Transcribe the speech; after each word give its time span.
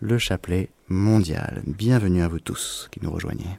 le 0.00 0.18
chapelet 0.18 0.70
mondial. 0.88 1.62
Bienvenue 1.66 2.22
à 2.22 2.28
vous 2.28 2.40
tous 2.40 2.88
qui 2.90 3.00
nous 3.02 3.10
rejoignez. 3.10 3.58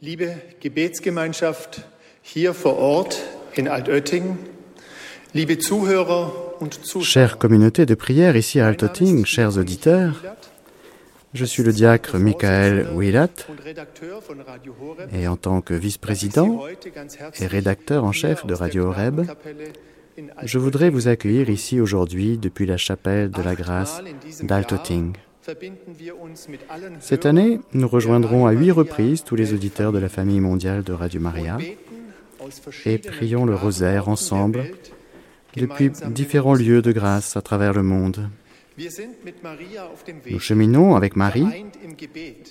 Liebe 0.00 0.30
Gebetsgemeinschaft 0.60 1.82
hier 2.24 2.54
vor 2.54 2.78
Ort 2.78 3.16
in 3.56 3.66
Altötting, 3.66 4.36
liebe 5.34 5.58
Zuhörer 5.58 6.49
Chère 7.00 7.38
communauté 7.38 7.86
de 7.86 7.94
prière 7.94 8.36
ici 8.36 8.60
à 8.60 8.66
Altötting, 8.66 9.24
chers 9.24 9.56
auditeurs, 9.56 10.22
je 11.32 11.44
suis 11.44 11.62
le 11.62 11.72
diacre 11.72 12.18
Michael 12.18 12.88
Willat 12.94 13.28
et 15.12 15.26
en 15.28 15.36
tant 15.36 15.60
que 15.60 15.74
vice-président 15.74 16.64
et 17.38 17.46
rédacteur 17.46 18.04
en 18.04 18.12
chef 18.12 18.44
de 18.46 18.54
Radio 18.54 18.86
Horeb, 18.86 19.22
je 20.42 20.58
voudrais 20.58 20.90
vous 20.90 21.08
accueillir 21.08 21.48
ici 21.48 21.80
aujourd'hui 21.80 22.36
depuis 22.36 22.66
la 22.66 22.76
chapelle 22.76 23.30
de 23.30 23.42
la 23.42 23.54
grâce 23.54 24.02
d'Altötting. 24.42 25.14
Cette 27.00 27.26
année, 27.26 27.60
nous 27.72 27.88
rejoindrons 27.88 28.46
à 28.46 28.52
huit 28.52 28.72
reprises 28.72 29.24
tous 29.24 29.36
les 29.36 29.54
auditeurs 29.54 29.92
de 29.92 29.98
la 29.98 30.08
famille 30.08 30.40
mondiale 30.40 30.82
de 30.82 30.92
Radio 30.92 31.20
Maria 31.20 31.56
et 32.84 32.98
prions 32.98 33.46
le 33.46 33.54
rosaire 33.54 34.08
ensemble 34.08 34.64
depuis 35.56 35.90
différents 36.10 36.54
lieux 36.54 36.82
de 36.82 36.92
grâce 36.92 37.36
à 37.36 37.42
travers 37.42 37.72
le 37.72 37.82
monde. 37.82 38.28
Nous 40.30 40.38
cheminons 40.38 40.96
avec 40.96 41.16
Marie, 41.16 41.46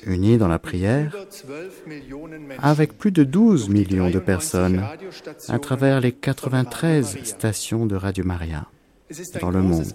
unis 0.05 0.37
dans 0.37 0.47
la 0.47 0.59
prière, 0.59 1.15
avec 2.59 2.97
plus 2.97 3.11
de 3.11 3.23
12 3.23 3.69
millions 3.69 4.09
de 4.09 4.19
personnes 4.19 4.83
à 5.47 5.59
travers 5.59 6.01
les 6.01 6.11
93 6.11 7.17
stations 7.23 7.85
de 7.85 7.95
Radio 7.95 8.23
Maria 8.23 8.67
dans 9.41 9.49
le 9.49 9.61
monde. 9.61 9.87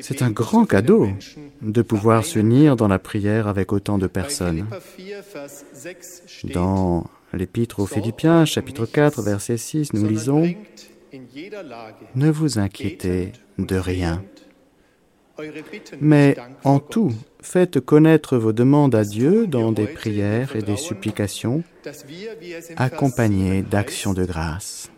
C'est 0.00 0.22
un 0.22 0.30
grand 0.30 0.64
cadeau 0.64 1.08
de 1.60 1.82
pouvoir 1.82 2.24
s'unir 2.24 2.76
dans 2.76 2.88
la 2.88 2.98
prière 2.98 3.46
avec 3.48 3.72
autant 3.72 3.98
de 3.98 4.06
personnes. 4.06 4.66
Dans 6.44 7.04
l'Épître 7.32 7.80
aux 7.80 7.86
Philippiens, 7.86 8.44
chapitre 8.44 8.86
4, 8.86 9.22
verset 9.22 9.58
6, 9.58 9.92
nous 9.92 10.06
lisons 10.06 10.54
Ne 12.14 12.30
vous 12.30 12.58
inquiétez 12.58 13.32
de 13.58 13.76
rien, 13.76 14.22
mais 16.00 16.36
en 16.64 16.78
tout, 16.78 17.12
faites 17.40 17.80
connaître 17.80 18.36
vos 18.36 18.52
demandes 18.52 18.94
à 18.94 19.04
Dieu 19.04 19.46
dans 19.46 19.72
des 19.72 19.86
prières 19.86 20.54
et 20.54 20.62
des 20.62 20.76
supplications 20.76 21.62
accompagnées 22.76 23.62
d'actions 23.62 24.12
de 24.12 24.24
grâce. 24.24 24.90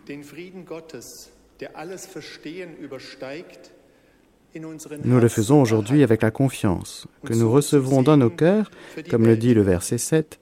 Nous 5.05 5.21
le 5.21 5.29
faisons 5.29 5.63
aujourd'hui 5.63 6.03
avec 6.03 6.23
la 6.23 6.31
confiance 6.31 7.07
que 7.25 7.33
nous 7.33 7.51
recevrons 7.51 8.03
dans 8.03 8.19
nos 8.19 8.31
cœurs, 8.31 8.71
comme 9.09 9.27
le 9.27 9.37
dit 9.37 9.55
le 9.55 9.63
verset 9.63 9.99
7, 9.99 10.39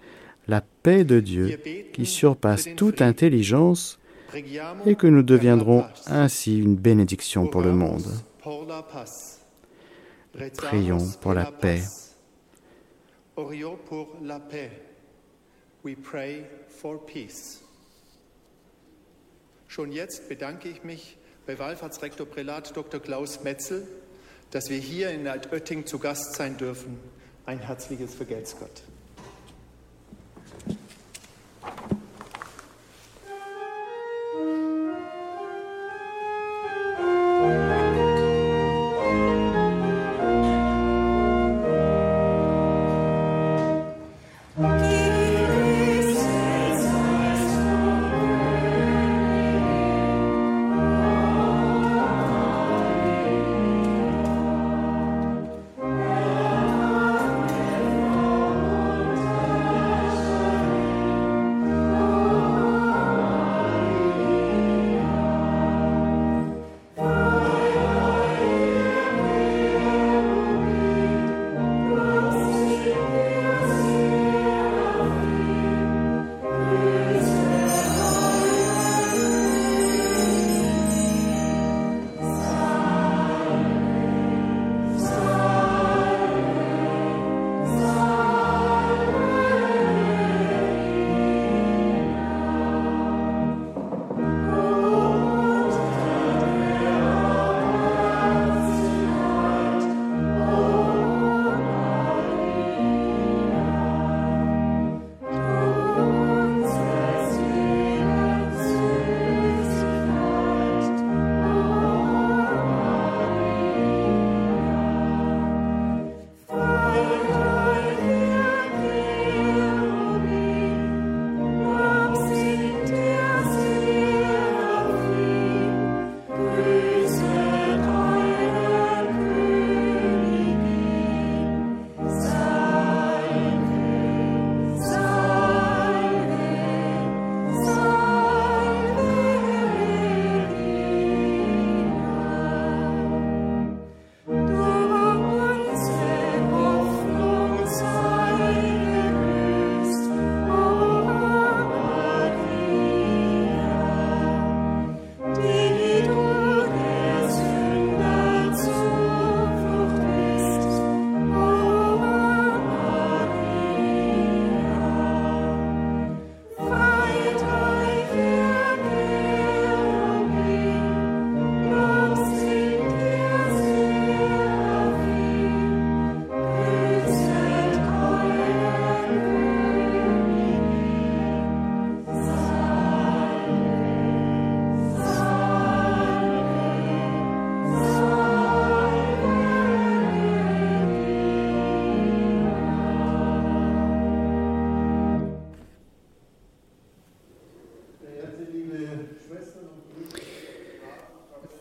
la 0.48 0.63
paix 0.83 1.05
de 1.05 1.21
Dieu 1.21 1.61
qui 1.93 2.07
surpasse 2.07 2.69
toute 2.77 3.03
intelligence 3.03 4.00
et 4.86 4.97
que 4.97 5.06
nous 5.06 5.23
deviendrons 5.23 5.84
ainsi 6.06 6.59
une 6.59 6.77
bénédiction 6.77 7.47
pour 7.47 7.62
le 7.62 7.73
monde. 7.73 8.06
Prions 10.56 11.11
pour 11.20 11.34
la 11.34 11.50
paix. 11.50 11.83
Schon 19.70 19.92
jetzt 19.92 20.29
bedanke 20.29 20.68
ich 20.68 20.83
mich 20.83 21.17
bei 21.47 21.57
Wallfahrtsrektor 21.57 22.27
Prälat 22.27 22.77
Dr. 22.77 23.01
Klaus 23.01 23.45
Metzel, 23.45 23.86
dass 24.51 24.68
wir 24.68 24.79
hier 24.79 25.11
in 25.11 25.29
Altötting 25.29 25.86
zu 25.86 26.01
Gast 26.01 26.35
sein 26.35 26.57
dürfen. 26.57 26.98
Ein 27.47 27.61
herzliches 27.61 28.12
Vergelt's 28.12 28.57
Gott. 28.58 28.83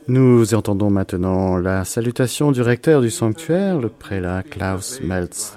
Nous 0.10 0.56
entendons 0.56 0.90
maintenant 0.90 1.58
la 1.58 1.86
salutation 1.86 2.52
du 2.52 2.64
recteur 2.64 3.00
du 3.00 3.12
sanctuaire, 3.12 3.80
le 3.80 3.90
prélat 3.90 4.42
Klaus 4.42 5.02
Meltz. 5.02 5.56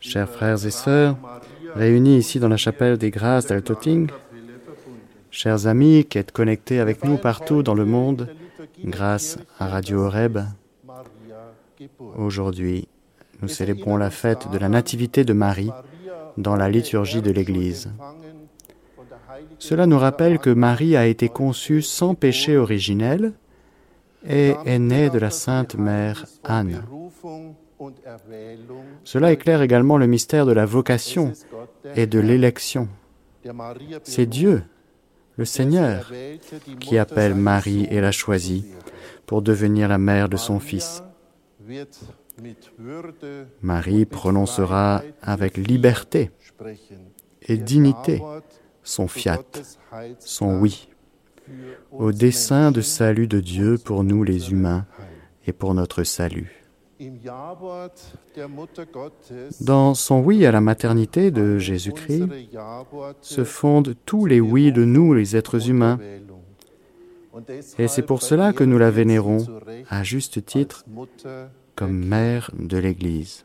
Chers 0.00 0.30
frères 0.30 0.64
et 0.64 0.70
sœurs, 0.70 1.16
réunis 1.74 2.16
ici 2.16 2.40
dans 2.40 2.48
la 2.48 2.56
chapelle 2.56 2.96
des 2.96 3.10
Grâces 3.10 3.48
d'Altoting, 3.48 4.08
chers 5.30 5.66
amis 5.66 6.06
qui 6.06 6.16
êtes 6.16 6.32
connectés 6.32 6.80
avec 6.80 7.04
nous 7.04 7.18
partout 7.18 7.62
dans 7.62 7.74
le 7.74 7.84
monde 7.84 8.28
grâce 8.82 9.36
à 9.58 9.68
Radio 9.68 10.04
Horeb, 10.04 10.38
aujourd'hui, 12.16 12.88
nous 13.42 13.48
célébrons 13.48 13.98
la 13.98 14.08
fête 14.08 14.50
de 14.50 14.56
la 14.56 14.70
Nativité 14.70 15.22
de 15.24 15.34
Marie 15.34 15.70
dans 16.38 16.56
la 16.56 16.70
liturgie 16.70 17.20
de 17.20 17.30
l'Église. 17.30 17.90
Cela 19.62 19.86
nous 19.86 19.98
rappelle 19.98 20.40
que 20.40 20.50
Marie 20.50 20.96
a 20.96 21.06
été 21.06 21.28
conçue 21.28 21.82
sans 21.82 22.16
péché 22.16 22.56
originel 22.56 23.32
et 24.28 24.54
est 24.66 24.80
née 24.80 25.08
de 25.08 25.20
la 25.20 25.30
Sainte 25.30 25.76
Mère 25.76 26.26
Anne. 26.42 26.82
Cela 29.04 29.30
éclaire 29.30 29.62
également 29.62 29.98
le 29.98 30.08
mystère 30.08 30.46
de 30.46 30.52
la 30.52 30.66
vocation 30.66 31.32
et 31.94 32.08
de 32.08 32.18
l'élection. 32.18 32.88
C'est 34.02 34.26
Dieu, 34.26 34.64
le 35.36 35.44
Seigneur, 35.44 36.10
qui 36.80 36.98
appelle 36.98 37.36
Marie 37.36 37.86
et 37.88 38.00
la 38.00 38.10
choisit 38.10 38.66
pour 39.26 39.42
devenir 39.42 39.86
la 39.86 39.98
mère 39.98 40.28
de 40.28 40.38
son 40.38 40.58
Fils. 40.58 41.04
Marie 43.62 44.06
prononcera 44.06 45.02
avec 45.22 45.56
liberté 45.56 46.32
et 47.42 47.56
dignité 47.56 48.20
son 48.82 49.08
fiat, 49.08 49.44
son 50.18 50.60
oui, 50.60 50.88
au 51.90 52.12
dessein 52.12 52.70
de 52.70 52.80
salut 52.80 53.26
de 53.26 53.40
Dieu 53.40 53.78
pour 53.78 54.04
nous 54.04 54.24
les 54.24 54.50
humains 54.50 54.86
et 55.46 55.52
pour 55.52 55.74
notre 55.74 56.02
salut. 56.02 56.62
Dans 59.60 59.94
son 59.94 60.20
oui 60.20 60.46
à 60.46 60.52
la 60.52 60.60
maternité 60.60 61.30
de 61.30 61.58
Jésus-Christ 61.58 62.28
se 63.20 63.44
fondent 63.44 63.94
tous 64.06 64.26
les 64.26 64.40
oui 64.40 64.72
de 64.72 64.84
nous 64.84 65.12
les 65.12 65.36
êtres 65.36 65.68
humains. 65.68 65.98
Et 67.78 67.88
c'est 67.88 68.02
pour 68.02 68.22
cela 68.22 68.52
que 68.52 68.62
nous 68.62 68.78
la 68.78 68.90
vénérons, 68.90 69.44
à 69.88 70.04
juste 70.04 70.44
titre, 70.44 70.84
comme 71.74 72.04
mère 72.04 72.50
de 72.58 72.78
l'Église. 72.78 73.44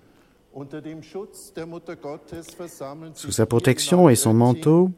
Sous 3.13 3.31
sa 3.31 3.45
protection 3.45 4.09
et 4.09 4.15
son 4.15 4.33
manteau, 4.33 4.91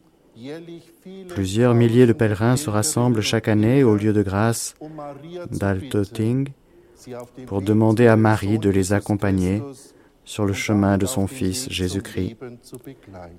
Plusieurs 1.30 1.74
milliers 1.74 2.06
de 2.06 2.14
pèlerins 2.14 2.58
se 2.58 2.70
rassemblent 2.70 3.22
chaque 3.22 3.48
année 3.48 3.84
au 3.84 3.96
lieu 3.96 4.14
de 4.14 4.22
grâce 4.22 4.76
d'Altoting 5.52 6.50
pour 7.46 7.62
demander 7.62 8.08
à 8.08 8.16
Marie 8.16 8.60
de 8.60 8.70
les 8.70 8.94
accompagner 8.94 9.62
sur 10.24 10.46
le 10.46 10.54
chemin 10.54 10.98
de 10.98 11.06
son 11.06 11.28
Fils 11.28 11.70
Jésus-Christ, 11.70 12.38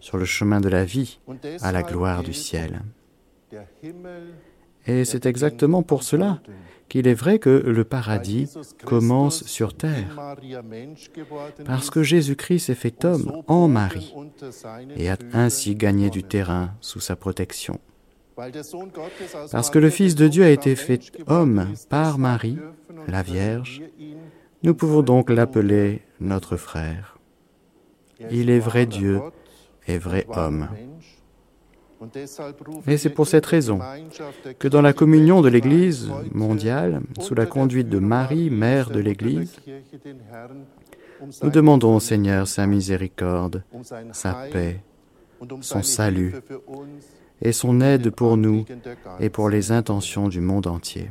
sur 0.00 0.18
le 0.18 0.24
chemin 0.24 0.60
de 0.60 0.68
la 0.68 0.84
vie 0.84 1.20
à 1.60 1.72
la 1.72 1.82
gloire 1.82 2.22
du 2.22 2.32
ciel. 2.32 2.82
Et 4.86 5.04
c'est 5.04 5.26
exactement 5.26 5.82
pour 5.82 6.02
cela 6.02 6.40
qu'il 6.90 7.06
est 7.06 7.14
vrai 7.14 7.38
que 7.38 7.48
le 7.48 7.84
paradis 7.84 8.48
commence 8.84 9.44
sur 9.44 9.74
terre, 9.74 10.36
parce 11.64 11.88
que 11.88 12.02
Jésus-Christ 12.02 12.66
s'est 12.66 12.74
fait 12.74 13.04
homme 13.04 13.42
en 13.46 13.68
Marie 13.68 14.12
et 14.96 15.08
a 15.08 15.16
ainsi 15.32 15.76
gagné 15.76 16.10
du 16.10 16.24
terrain 16.24 16.74
sous 16.80 17.00
sa 17.00 17.14
protection. 17.14 17.78
Parce 19.52 19.70
que 19.70 19.78
le 19.78 19.88
Fils 19.88 20.16
de 20.16 20.26
Dieu 20.26 20.42
a 20.42 20.50
été 20.50 20.74
fait 20.74 21.12
homme 21.28 21.68
par 21.88 22.18
Marie, 22.18 22.58
la 23.06 23.22
Vierge, 23.22 23.82
nous 24.64 24.74
pouvons 24.74 25.02
donc 25.02 25.30
l'appeler 25.30 26.02
notre 26.18 26.56
frère. 26.56 27.18
Il 28.30 28.50
est 28.50 28.58
vrai 28.58 28.86
Dieu 28.86 29.20
et 29.86 29.96
vrai 29.96 30.26
homme. 30.28 30.68
Et 32.86 32.96
c'est 32.96 33.10
pour 33.10 33.26
cette 33.26 33.46
raison 33.46 33.78
que 34.58 34.68
dans 34.68 34.80
la 34.80 34.92
communion 34.92 35.42
de 35.42 35.48
l'Église 35.48 36.10
mondiale, 36.32 37.02
sous 37.20 37.34
la 37.34 37.46
conduite 37.46 37.88
de 37.88 37.98
Marie, 37.98 38.50
mère 38.50 38.90
de 38.90 39.00
l'Église, 39.00 39.56
nous 41.42 41.50
demandons 41.50 41.96
au 41.96 42.00
Seigneur 42.00 42.48
sa 42.48 42.66
miséricorde, 42.66 43.62
sa 44.12 44.46
paix, 44.50 44.80
son 45.60 45.82
salut 45.82 46.34
et 47.42 47.52
son 47.52 47.80
aide 47.80 48.10
pour 48.10 48.36
nous 48.36 48.64
et 49.18 49.28
pour 49.28 49.48
les 49.48 49.72
intentions 49.72 50.28
du 50.28 50.40
monde 50.40 50.66
entier. 50.66 51.10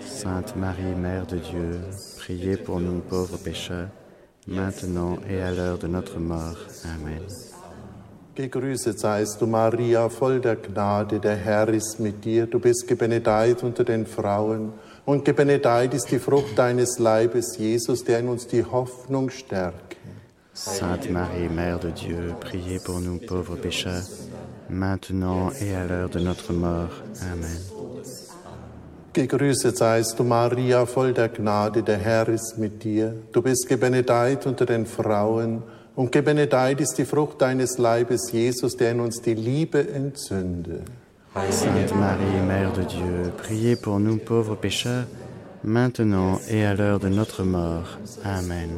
Sainte 0.00 0.56
Marie, 0.56 0.94
Mère 0.94 1.26
de 1.26 1.38
Dieu, 1.38 1.80
priez 2.18 2.56
pour 2.56 2.80
nous 2.80 3.00
pauvres 3.00 3.38
pécheurs, 3.38 3.88
maintenant 4.46 5.18
et 5.28 5.40
à 5.40 5.50
l'heure 5.50 5.78
de 5.78 5.86
notre 5.86 6.18
mort. 6.18 6.56
Amen. 6.84 7.22
Gegrüßet 8.36 8.98
seist 8.98 9.40
du, 9.40 9.46
Maria, 9.46 10.10
voll 10.10 10.40
der 10.40 10.56
Gnade, 10.56 11.20
der 11.20 11.36
Herr 11.36 11.68
ist 11.70 11.98
mit 11.98 12.22
dir. 12.22 12.46
Du 12.46 12.58
bist 12.58 12.86
gebenedeit 12.86 13.62
unter 13.62 13.82
den 13.82 14.04
Frauen, 14.04 14.72
und 15.06 15.24
gebenedeit 15.24 15.94
ist 15.94 16.10
die 16.10 16.18
Frucht 16.18 16.58
deines 16.58 16.98
Leibes, 16.98 17.56
Jesus, 17.56 18.04
der 18.04 18.18
in 18.20 18.28
uns 18.28 18.46
die 18.46 18.62
Hoffnung 18.62 19.30
stärke. 19.30 19.96
Sainte 20.52 21.10
Marie, 21.10 21.48
Mère 21.48 21.78
de 21.78 21.90
Dieu, 21.90 22.34
priez 22.40 22.78
pour 22.78 23.00
nous 23.00 23.18
pauvres 23.18 23.56
pécheurs, 23.56 24.04
maintenant 24.68 25.50
et 25.60 25.74
à 25.74 25.86
l'heure 25.86 26.10
de 26.10 26.18
notre 26.18 26.52
mort. 26.52 26.92
Amen. 27.32 27.75
Gegrüßet 29.16 29.78
seist 29.78 30.18
du, 30.18 30.24
Maria, 30.24 30.84
voll 30.84 31.14
der 31.14 31.30
Gnade, 31.30 31.82
der 31.82 31.96
Herr 31.96 32.28
ist 32.28 32.58
mit 32.58 32.84
dir. 32.84 33.14
Du 33.32 33.40
bist 33.40 33.66
gebenedeit 33.66 34.44
unter 34.44 34.66
den 34.66 34.84
Frauen, 34.84 35.62
und 35.94 36.12
gebenedeit 36.12 36.82
ist 36.82 36.98
die 36.98 37.06
Frucht 37.06 37.40
deines 37.40 37.78
Leibes, 37.78 38.30
Jesus, 38.30 38.76
der 38.76 38.90
in 38.90 39.00
uns 39.00 39.22
die 39.22 39.32
Liebe 39.32 39.88
entzünde. 39.88 40.82
Sainte 41.48 41.94
Marie, 41.94 42.42
Mère 42.46 42.74
de 42.74 42.84
Dieu, 42.84 43.32
priez 43.38 43.76
pour 43.76 43.98
nous 43.98 44.18
pauvres 44.18 44.56
pécheurs, 44.56 45.06
maintenant 45.62 46.38
et 46.50 46.66
à 46.66 46.74
l'heure 46.74 47.00
de 47.00 47.08
notre 47.08 47.42
mort. 47.42 47.98
Amen. 48.22 48.68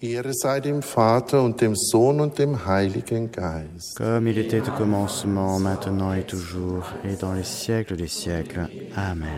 Ehre 0.00 0.34
sei 0.34 0.60
dem 0.60 0.82
Vater 0.82 1.42
und 1.42 1.58
dem 1.62 1.74
Sohn 1.74 2.20
und 2.20 2.38
dem 2.38 2.66
Heiligen 2.66 3.32
Geist. 3.32 3.96
comme 3.96 4.26
il 4.26 4.36
était 4.36 4.60
au 4.60 4.72
commencement, 4.72 5.58
maintenant 5.58 6.12
et 6.12 6.24
toujours, 6.24 6.84
et 7.02 7.16
dans 7.16 7.32
les 7.32 7.44
siècles 7.44 7.96
des 7.96 8.08
siècles. 8.08 8.68
Amen. 8.94 9.30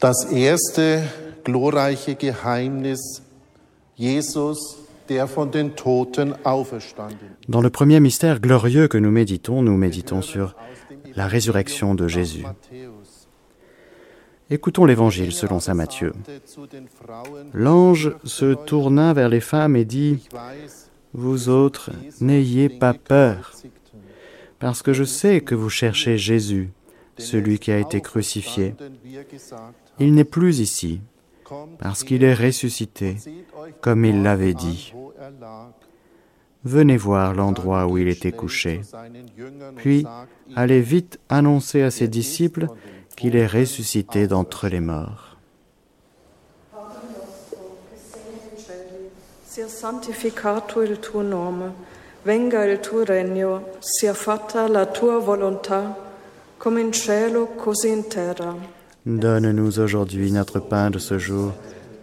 Das 0.00 0.24
erste 0.32 1.04
glorreiche 1.44 2.16
Geheimnis, 2.16 3.22
Jesus, 3.96 4.76
der 5.08 5.28
von 5.28 5.50
den 5.50 5.76
Toten 5.76 6.34
auferstanden. 6.44 7.36
Dans 7.48 7.62
le 7.62 7.70
premier 7.70 8.00
mystère 8.00 8.40
glorieux 8.40 8.88
que 8.88 8.98
nous 8.98 9.12
méditons, 9.12 9.62
nous 9.62 9.76
méditons 9.76 10.22
sur 10.22 10.56
la 11.16 11.26
résurrection 11.26 11.94
de 11.94 12.08
Jésus. 12.08 12.44
Écoutons 14.50 14.84
l'évangile 14.84 15.32
selon 15.32 15.58
saint 15.58 15.74
Matthieu. 15.74 16.12
L'ange 17.54 18.14
se 18.24 18.54
tourna 18.54 19.12
vers 19.14 19.28
les 19.28 19.40
femmes 19.40 19.76
et 19.76 19.84
dit, 19.84 20.28
Vous 21.14 21.48
autres, 21.48 21.90
n'ayez 22.20 22.68
pas 22.68 22.92
peur, 22.94 23.52
parce 24.58 24.82
que 24.82 24.92
je 24.92 25.04
sais 25.04 25.40
que 25.40 25.54
vous 25.54 25.70
cherchez 25.70 26.18
Jésus, 26.18 26.70
celui 27.18 27.58
qui 27.58 27.72
a 27.72 27.78
été 27.78 28.00
crucifié. 28.00 28.74
Il 29.98 30.14
n'est 30.14 30.24
plus 30.24 30.60
ici, 30.60 31.00
parce 31.78 32.04
qu'il 32.04 32.22
est 32.22 32.34
ressuscité, 32.34 33.16
comme 33.80 34.04
il 34.04 34.22
l'avait 34.22 34.54
dit. 34.54 34.92
Venez 36.64 36.96
voir 36.96 37.34
l'endroit 37.34 37.86
où 37.86 37.98
il 37.98 38.08
était 38.08 38.32
couché. 38.32 38.80
Puis, 39.76 40.06
allez 40.56 40.80
vite 40.80 41.18
annoncer 41.28 41.82
à 41.82 41.90
ses 41.90 42.08
disciples 42.08 42.68
qu'il 43.16 43.36
est 43.36 43.46
ressuscité 43.46 44.26
d'entre 44.26 44.68
les 44.68 44.80
morts. 44.80 45.36
Sia 49.54 49.68
santificato 49.68 50.82
il 50.82 50.98
tuo 50.98 51.22
nome, 51.22 51.70
venga 52.24 52.64
il 52.64 52.80
tuo 52.80 53.04
regno, 53.04 53.62
sia 53.78 54.12
fatta 54.12 54.66
la 54.66 54.84
tua 54.84 55.18
volontà, 55.20 55.96
come 56.58 56.80
in 56.80 56.90
cielo 56.90 57.46
così 57.54 57.90
in 57.90 58.08
terra. 58.08 58.56
Donne-nous 59.06 59.78
aujourd'hui 59.78 60.32
notre 60.32 60.58
pain 60.58 60.90
de 60.90 60.98
ce 60.98 61.18
jour. 61.18 61.52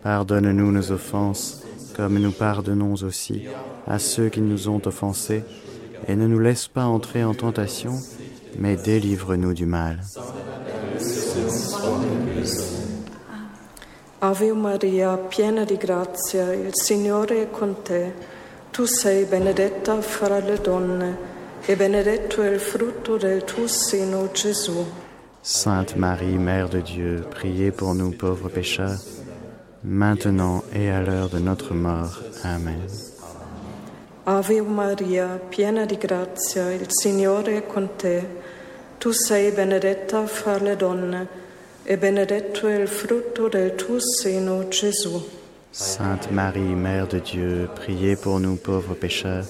Pardonne-nous 0.01 0.71
nos 0.71 0.91
offenses, 0.91 1.60
comme 1.95 2.19
nous 2.19 2.31
pardonnons 2.31 2.95
aussi 3.03 3.43
à 3.87 3.99
ceux 3.99 4.29
qui 4.29 4.41
nous 4.41 4.69
ont 4.69 4.81
offensés. 4.85 5.43
Et 6.07 6.15
ne 6.15 6.25
nous 6.25 6.39
laisse 6.39 6.67
pas 6.67 6.85
entrer 6.85 7.23
en 7.23 7.35
tentation, 7.35 7.93
mais 8.57 8.75
délivre-nous 8.75 9.53
du 9.53 9.65
mal. 9.65 9.99
Ave 14.23 14.53
Maria, 14.53 15.17
piena 15.17 15.65
di 15.65 15.77
grazia, 15.77 16.53
il 16.53 16.75
Signore 16.75 17.41
è 17.41 17.49
con 17.49 17.81
te. 17.83 18.13
Tu 18.71 18.85
sei 18.85 19.25
benedetta 19.25 19.99
fra 20.01 20.39
le 20.39 20.59
donne, 20.61 21.17
e 21.65 21.75
benedetto 21.75 22.43
è 22.43 22.51
il 22.51 22.59
frutto 22.59 23.17
del 23.17 23.43
tuo 23.43 23.67
seno, 23.67 24.29
Gesù. 24.31 24.85
Sainte 25.41 25.95
Marie, 25.95 26.37
Mère 26.37 26.69
de 26.69 26.81
Dieu, 26.81 27.25
priez 27.31 27.71
pour 27.71 27.95
nous 27.95 28.11
pauvres 28.15 28.51
pécheurs, 28.51 29.01
maintenant 29.83 30.63
et 30.73 30.89
à 30.89 31.01
l'heure 31.01 31.29
de 31.29 31.39
notre 31.39 31.73
mort. 31.73 32.19
Amen. 32.43 32.81
Ave 34.25 34.61
Maria, 34.61 35.39
piena 35.49 35.85
di 35.85 35.97
grazia, 35.97 36.71
il 36.71 36.85
Signore 36.89 37.57
è 37.57 37.65
con 37.65 37.89
te. 37.97 38.23
Tu 38.99 39.11
sei 39.11 39.51
benedetta 39.51 40.27
fra 40.27 40.59
le 40.59 40.75
donne, 40.75 41.27
e 41.83 41.97
benedetto 41.97 42.67
è 42.67 42.75
il 42.75 42.87
frutto 42.87 43.47
del 43.47 43.73
tuo 43.73 43.99
seno, 43.99 44.67
Gesù. 44.67 45.27
Sainte 45.71 46.29
Marie, 46.29 46.75
Mère 46.75 47.07
de 47.07 47.19
Dieu, 47.19 47.67
priez 47.73 48.15
pour 48.15 48.39
nous 48.39 48.57
pauvres 48.57 48.95
pécheurs, 48.95 49.47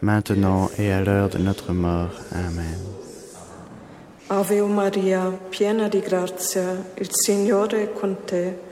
maintenant 0.00 0.68
et 0.76 0.90
à 0.90 1.00
l'heure 1.00 1.28
de 1.28 1.38
notre 1.38 1.72
mort. 1.72 2.10
Amen. 2.32 2.94
Ave 4.28 4.60
Maria, 4.62 5.30
piena 5.48 5.86
di 5.86 6.00
grazia, 6.00 6.84
il 6.98 7.08
Signore 7.12 7.82
è 7.82 7.92
con 7.92 8.16
te. 8.24 8.65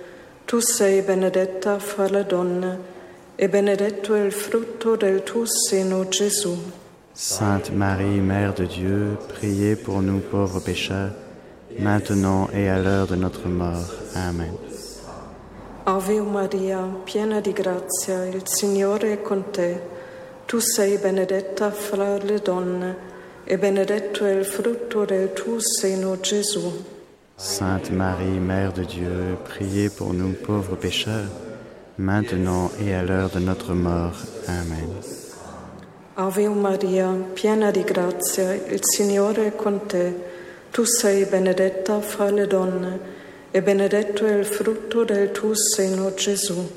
Tu 0.47 0.61
sei 0.61 1.01
benedetta 1.01 1.79
fra 1.79 2.07
le 2.07 2.25
donne, 2.27 2.79
e 3.35 3.49
benedetto 3.49 4.15
è 4.15 4.21
il 4.21 4.33
frutto 4.33 4.95
del 4.95 5.23
tuo 5.23 5.47
seno, 5.47 6.07
Gesù. 6.09 6.55
Sainte 7.13 7.73
Marie, 7.73 8.21
Mère 8.21 8.53
de 8.53 8.67
Dieu, 8.67 9.17
priez 9.29 9.75
pour 9.75 10.03
nous 10.03 10.21
pauvres 10.21 10.63
pécheurs, 10.63 11.13
maintenant 11.79 12.51
et 12.53 12.69
à 12.69 12.79
l'heure 12.79 13.07
de 13.07 13.17
notre 13.17 13.49
mort. 13.49 13.91
Amen. 14.15 14.55
Ave 15.85 16.21
Maria, 16.21 16.89
piena 17.05 17.41
di 17.41 17.53
grazia, 17.53 18.27
il 18.27 18.43
Signore 18.45 19.13
è 19.13 19.23
con 19.23 19.51
te. 19.51 19.81
Tu 20.45 20.59
sei 20.59 20.99
benedetta 20.99 21.71
fra 21.71 22.19
le 22.19 22.39
donne, 22.41 22.97
e 23.45 23.57
benedetto 23.57 24.25
è 24.27 24.33
il 24.33 24.45
frutto 24.45 25.07
del 25.07 25.33
tuo 25.33 25.59
seno, 25.59 26.21
Gesù. 26.21 26.93
Sainte 27.37 27.91
Marie, 27.91 28.39
Mère 28.39 28.73
de 28.73 28.85
Dieu, 28.85 29.37
priez 29.45 29.91
pour 29.91 30.15
nous 30.15 30.33
pauvres 30.33 30.77
pécheurs, 30.77 31.31
maintenant 31.99 32.71
et 32.81 32.95
à 32.95 33.03
l'heure 33.03 33.29
de 33.29 33.41
notre 33.41 33.75
mort. 33.75 34.15
Amen. 34.47 34.89
Ave 36.17 36.49
Maria, 36.49 37.13
piena 37.35 37.73
di 37.73 37.83
grazia, 37.83 38.55
il 38.55 38.81
Signore 38.83 39.49
è 39.49 39.57
con 39.57 39.81
te. 39.89 40.15
Tu 40.71 40.85
sei 40.85 41.25
benedetta 41.25 42.01
fra 42.01 42.31
le 42.31 42.47
donne, 42.47 43.01
e 43.51 43.61
benedetto 43.63 44.25
è 44.25 44.39
il 44.39 44.45
frutto 44.45 45.05
del 45.05 45.33
tuo 45.33 45.57
seno, 45.57 46.15
Gesù. 46.15 46.71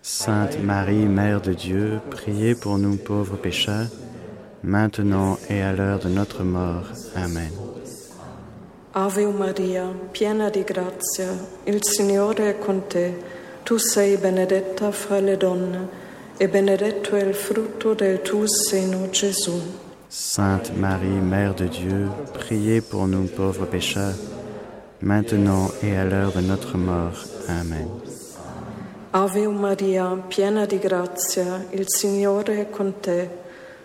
Sainte 0.00 0.58
Marie, 0.58 1.06
Mère 1.06 1.40
de 1.40 1.54
Dieu, 1.54 2.00
priez 2.08 2.54
pour 2.54 2.78
nous 2.78 2.96
pauvres 2.96 3.36
pécheurs, 3.36 3.90
maintenant 4.62 5.38
et 5.48 5.60
à 5.60 5.72
l'heure 5.72 5.98
de 5.98 6.08
notre 6.08 6.44
mort. 6.44 6.86
Amen. 7.16 7.50
Ave 8.96 9.26
Maria, 9.26 9.92
piena 10.12 10.50
di 10.50 10.62
grazia, 10.62 11.36
il 11.64 11.82
Signore 11.82 12.50
è 12.50 12.58
con 12.60 12.86
te. 12.86 13.12
Tu 13.64 13.76
sei 13.76 14.16
benedetta 14.16 14.92
fra 14.92 15.18
le 15.18 15.36
donne, 15.36 15.88
e 16.36 16.48
benedetto 16.48 17.16
è 17.16 17.24
il 17.24 17.34
frutto 17.34 17.94
del 17.94 18.22
tuo 18.22 18.46
seno, 18.46 19.10
Gesù. 19.10 19.60
Sainte 20.06 20.70
Marie, 20.74 21.20
Mère 21.20 21.54
de 21.54 21.66
Dieu, 21.66 22.08
priez 22.34 22.80
pour 22.82 23.08
nous 23.08 23.28
pauvres 23.28 23.66
pécheurs, 23.66 24.14
maintenant 25.00 25.72
et 25.82 25.96
à 25.96 26.04
l'heure 26.04 26.30
de 26.30 26.42
notre 26.42 26.76
mort. 26.76 27.26
Amen. 27.48 27.88
Ave 29.10 29.48
Maria, 29.48 30.16
piena 30.28 30.66
di 30.66 30.78
grazia, 30.78 31.66
il 31.70 31.86
Signore 31.88 32.60
è 32.60 32.70
con 32.70 33.00
te. 33.00 33.28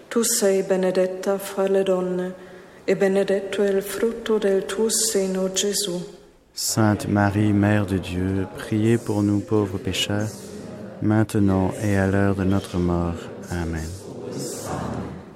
Tu 0.08 0.22
sei 0.22 0.62
benedetta 0.62 1.40
fra 1.40 1.68
le 1.68 1.82
donne, 1.82 2.48
e 2.90 2.96
benedetto 2.96 3.62
il 3.62 3.84
frutto 3.84 4.40
del 4.40 4.66
tuo 4.66 4.90
seno, 4.90 5.52
Gesù. 5.52 6.04
Sainte 6.52 7.08
Marie, 7.08 7.54
Mère 7.54 7.86
de 7.86 8.00
Dieu, 8.00 8.48
priez 8.56 8.98
pour 8.98 9.22
nous 9.22 9.42
pauvres 9.42 9.78
pécheurs, 9.78 10.32
maintenant 11.00 11.72
et 11.84 11.96
à 11.96 12.08
l'heure 12.08 12.34
de 12.34 12.44
notre 12.44 12.80
mort. 12.80 13.30
Amen. 13.52 13.88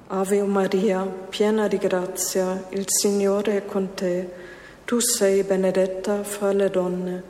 Ave 0.09 0.41
Maria, 0.41 1.05
piena 1.29 1.67
di 1.67 1.77
grazia, 1.77 2.65
il 2.71 2.85
Signore 2.87 3.57
è 3.57 3.65
con 3.65 3.93
te. 3.93 4.27
Tu 4.85 4.99
sei 4.99 5.43
benedetta 5.43 6.23
fra 6.23 6.51
le 6.53 6.71
donne, 6.71 7.21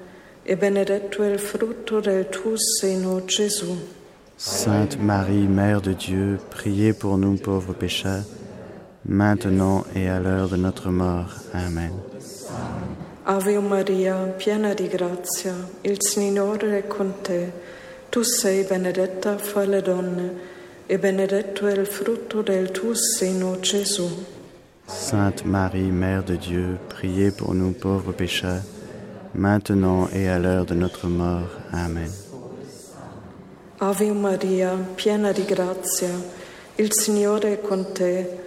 e 0.44 0.56
benedetto 0.56 1.22
è 1.22 1.27
il 1.34 1.39
frutto 1.39 2.00
del 2.00 2.30
tuo 2.30 2.53
seno, 2.56 3.25
Gesù. 3.25 3.75
Sainte 4.38 4.96
Marie, 4.96 5.50
Mère 5.50 5.82
de 5.82 5.94
Dieu, 5.94 6.39
priez 6.50 6.94
pour 6.94 7.18
nous 7.18 7.38
pauvres 7.38 7.75
pécheurs, 7.75 8.24
maintenant 9.05 9.83
et 9.95 10.07
à 10.07 10.19
l'heure 10.19 10.50
de 10.50 10.57
notre 10.57 10.89
mort. 10.89 11.33
Amen. 11.53 11.91
Ave 13.25 13.57
Maria, 13.60 14.33
piena 14.38 14.74
di 14.74 14.88
grazia, 14.88 15.53
il 15.83 15.98
Signore 16.01 16.77
è 16.79 16.88
con 16.88 17.22
te. 17.22 17.51
Tu 18.10 18.22
sei 18.22 18.63
benedetta 18.63 19.38
fra 19.38 19.63
le 19.63 19.81
donne, 19.81 20.31
e 20.86 21.00
benedetto 21.00 21.65
è 21.67 21.72
il 21.72 21.86
frutto 21.86 22.41
del 22.41 22.72
tuo 22.72 22.93
seno, 22.93 23.60
Gesù. 23.62 24.10
Sainte 24.86 25.45
Marie, 25.45 25.89
Mère 25.89 26.24
de 26.24 26.36
Dieu, 26.36 26.77
priez 26.89 27.31
pour 27.31 27.53
nous 27.53 27.72
pauvres 27.72 28.13
pécheurs, 28.13 28.62
maintenant 29.33 30.10
et 30.12 30.27
à 30.27 30.38
l'heure 30.38 30.65
de 30.65 30.75
notre 30.75 31.07
mort. 31.07 31.50
Amen. 31.72 32.12
Ave 33.79 34.12
Maria, 34.12 34.75
piena 34.95 35.31
di 35.31 35.45
grazia, 35.45 36.12
il 36.75 36.91
Signore 36.91 37.53
è 37.53 37.62
con 37.62 37.93
te. 37.93 38.43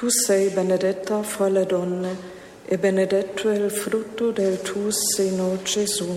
Tu 0.00 0.08
sei 0.08 0.48
benedetta 0.48 1.22
fra 1.22 1.48
le 1.48 1.66
donne, 1.66 2.16
e 2.64 2.78
benedetto 2.78 3.50
è 3.50 3.56
il 3.58 3.70
frutto 3.70 4.30
del 4.30 4.62
tuo 4.62 4.90
seno, 4.90 5.58
Gesù. 5.62 6.08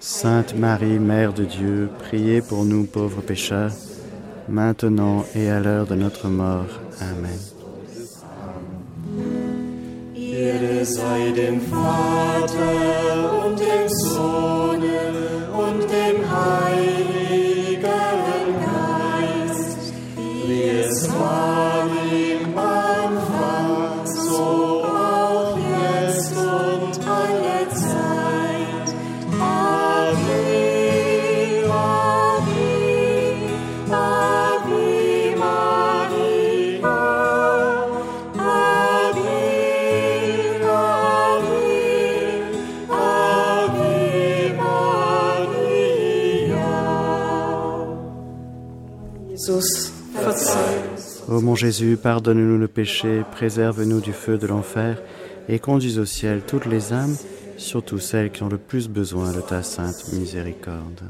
Sainte 0.00 0.54
Marie, 0.56 0.98
Mère 0.98 1.32
de 1.32 1.44
Dieu, 1.44 1.88
priez 1.98 2.42
pour 2.42 2.64
nous 2.64 2.84
pauvres 2.84 3.22
pécheurs, 3.22 3.72
maintenant 4.48 5.24
et 5.36 5.48
à 5.48 5.60
l'heure 5.60 5.86
de 5.86 5.94
notre 5.94 6.26
mort. 6.26 6.80
Amen. 6.98 7.38
Ire 10.16 10.80
Ehre 10.80 10.84
sei 10.84 11.32
dem 11.32 11.60
Vater 11.60 13.44
und 13.44 13.56
dem 13.56 13.88
Sohn 13.88 14.61
mon 51.42 51.54
Jésus, 51.54 51.98
pardonne-nous 52.00 52.56
le 52.56 52.68
péché, 52.68 53.22
préserve-nous 53.32 54.00
du 54.00 54.12
feu 54.12 54.38
de 54.38 54.46
l'enfer 54.46 55.02
et 55.48 55.58
conduis 55.58 55.98
au 55.98 56.04
ciel 56.04 56.42
toutes 56.46 56.66
les 56.66 56.92
âmes, 56.92 57.16
surtout 57.56 57.98
celles 57.98 58.30
qui 58.30 58.42
ont 58.42 58.48
le 58.48 58.58
plus 58.58 58.88
besoin 58.88 59.32
de 59.32 59.40
ta 59.40 59.62
sainte 59.62 60.12
miséricorde. 60.12 61.02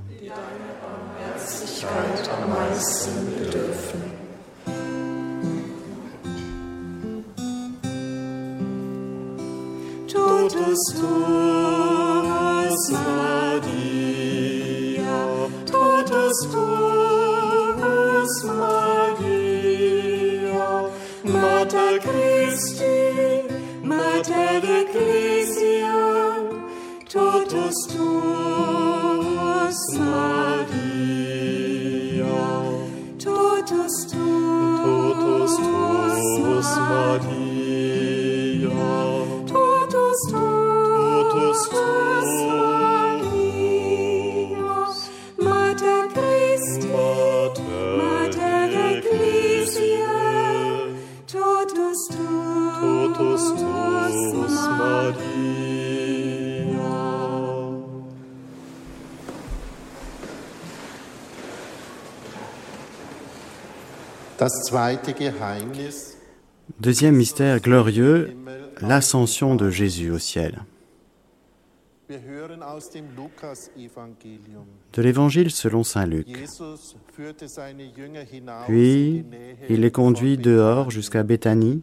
Mater 21.73 22.01
Christi, 22.01 23.49
Mater 23.83 24.61
Ecclesia, 24.63 26.05
totus 27.09 27.79
tuus 27.89 29.81
Maria, 29.99 30.77
totus 33.17 33.95
tuus, 34.13 34.83
totus 34.85 35.57
tuus 35.57 36.71
Maria. 36.91 37.49
Totus 39.47 40.21
tuus, 40.31 40.52
Deuxième 66.81 67.17
mystère 67.17 67.61
glorieux, 67.61 68.37
l'ascension 68.81 69.55
de 69.55 69.71
Jésus 69.71 70.11
au 70.11 70.19
ciel. 70.19 70.65
De 74.93 75.03
l'évangile 75.03 75.51
selon 75.51 75.85
Saint 75.85 76.07
Luc. 76.07 76.27
Puis 78.67 79.25
il 79.69 79.81
les 79.81 79.91
conduit 79.91 80.37
dehors 80.39 80.91
jusqu'à 80.91 81.23
Béthanie, 81.23 81.83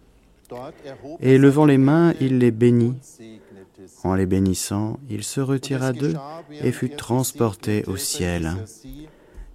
et 1.19 1.35
er 1.35 1.37
levant 1.37 1.65
les 1.65 1.77
mains, 1.77 2.13
il 2.19 2.39
les 2.39 2.51
bénit. 2.51 2.95
En 4.03 4.13
les 4.15 4.25
bénissant, 4.25 4.99
il 5.09 5.23
se 5.23 5.41
retira 5.41 5.93
d'eux 5.93 6.15
et 6.51 6.71
fut 6.71 6.89
transporté 6.89 7.83
au 7.87 7.97
ciel. 7.97 8.55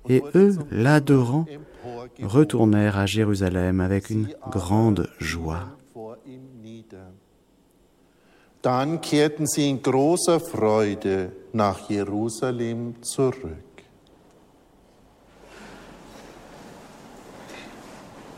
Et 0.09 0.23
eux, 0.35 0.57
l'adorant, 0.71 1.47
retournèrent 2.23 2.99
à 2.99 3.07
Jérusalem 3.07 3.81
avec 3.81 4.11
une 4.11 4.29
grande 4.51 5.09
joie. 5.19 5.77
Dann 8.63 9.03
kehrten 9.03 9.47
sie 9.47 9.69
in 9.69 9.83
großer 9.83 10.41
Freude 10.41 11.33
nach 11.53 11.91
Jerusalem 11.91 12.95
zurück. 13.03 13.85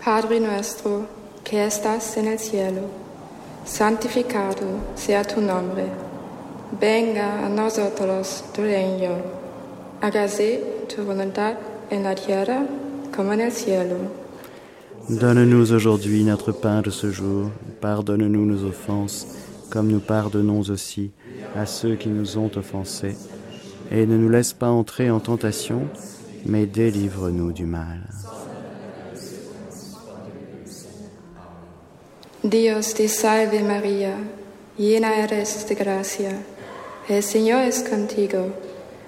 Padre 0.00 0.40
nuestro, 0.40 1.06
que 1.44 1.64
estás 1.64 2.16
en 2.16 2.26
el 2.26 2.40
cielo, 2.40 2.82
santificado 3.64 4.66
sea 4.96 5.22
tu 5.22 5.40
nombre. 5.40 5.86
Venga 6.80 7.46
a 7.46 7.48
nosotros 7.48 8.44
tu 8.52 8.62
reino. 8.62 9.22
Hágase 10.00 10.86
tu 10.88 11.04
voluntad 11.04 11.54
en 11.88 12.02
la 12.02 12.16
tierra 12.16 12.66
como 13.16 13.32
en 13.32 13.40
el 13.40 13.52
cielo. 13.52 13.96
Donne-nous 15.08 15.72
aujourd'hui 15.72 16.24
notre 16.24 16.52
pain 16.52 16.82
de 16.82 16.90
ce 16.90 17.10
jour. 17.10 17.50
Pardonne-nous 17.80 18.44
nos 18.44 18.64
offenses, 18.64 19.26
comme 19.70 19.88
nous 19.88 20.00
pardonnons 20.00 20.60
aussi 20.68 21.12
à 21.54 21.64
ceux 21.64 21.94
qui 21.94 22.08
nous 22.08 22.38
ont 22.38 22.50
offensés. 22.56 23.16
Et 23.90 24.04
ne 24.04 24.16
nous 24.16 24.28
laisse 24.28 24.52
pas 24.52 24.68
entrer 24.68 25.10
en 25.10 25.20
tentation, 25.20 25.82
mais 26.44 26.66
délivre-nous 26.66 27.52
du 27.52 27.66
mal. 27.66 28.00
Dios 32.42 32.94
te 32.94 33.08
salve 33.08 33.62
María, 33.64 34.14
llena 34.78 35.16
eres 35.16 35.66
de 35.68 35.74
gracia. 35.74 36.30
El 37.08 37.22
Señor 37.22 37.62
es 37.62 37.82
contigo. 37.82 38.52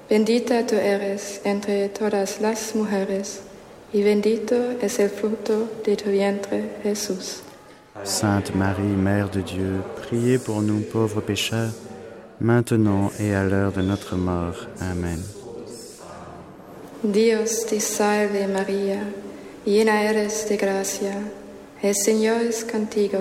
Bendita 0.09 0.65
tú 0.67 0.77
eres 0.77 1.41
entre 1.45 1.89
todas 1.89 2.41
las 2.41 2.75
mujeres, 2.75 3.43
y 3.93 4.03
bendito 4.03 4.55
es 4.83 4.99
el 4.99 5.09
fruto 5.09 5.69
de 5.85 5.97
tu 5.97 6.11
vientre, 6.11 6.77
Jesús. 6.83 7.43
Sainte 8.05 8.55
Marie, 8.55 8.97
Mère 8.97 9.29
de 9.31 9.41
Dieu, 9.41 9.83
priez 9.97 10.39
pour 10.39 10.63
nous 10.63 10.81
pauvres 10.81 11.21
pécheurs, 11.21 11.73
maintenant 12.41 13.11
et 13.19 13.35
à 13.35 13.45
l'heure 13.45 13.73
de 13.73 13.83
notre 13.83 14.17
mort. 14.17 14.67
Amen. 14.81 15.21
Dios 17.03 17.67
te 17.67 17.81
salve 17.81 18.49
María, 18.49 19.01
llena 19.65 20.03
eres 20.03 20.49
de 20.49 20.57
gracia. 20.57 21.15
El 21.83 21.95
Señor 21.95 22.43
es 22.43 22.65
contigo. 22.65 23.21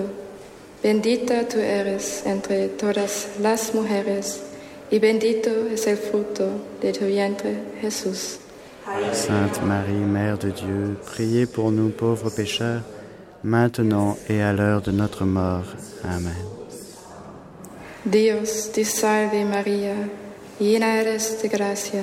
Bendita 0.82 1.46
tú 1.48 1.58
eres 1.58 2.24
entre 2.26 2.68
todas 2.68 3.28
las 3.40 3.74
mujeres, 3.74 4.40
y 4.90 4.98
bendito 4.98 5.50
es 5.72 5.86
el 5.86 5.96
fruto 5.96 6.50
de 6.80 6.92
tu 6.92 7.06
vientre, 7.06 7.56
Jesús. 7.80 8.38
Sainte 9.12 9.62
Marie, 9.64 9.92
Mère 9.92 10.38
de 10.38 10.50
Dieu, 10.50 10.96
priez 11.04 11.46
pour 11.46 11.70
nous 11.70 11.90
pauvres 11.90 12.30
pécheurs, 12.30 12.82
maintenant 13.42 14.16
et 14.28 14.40
à 14.42 14.52
l'heure 14.52 14.82
de 14.82 14.90
notre 14.90 15.24
mort. 15.24 15.64
Amen. 16.04 16.34
Dios 18.04 18.70
te 18.72 18.84
salve 18.84 19.44
María, 19.44 19.94
llena 20.60 21.00
eres 21.00 21.42
de 21.42 21.48
gracia. 21.48 22.02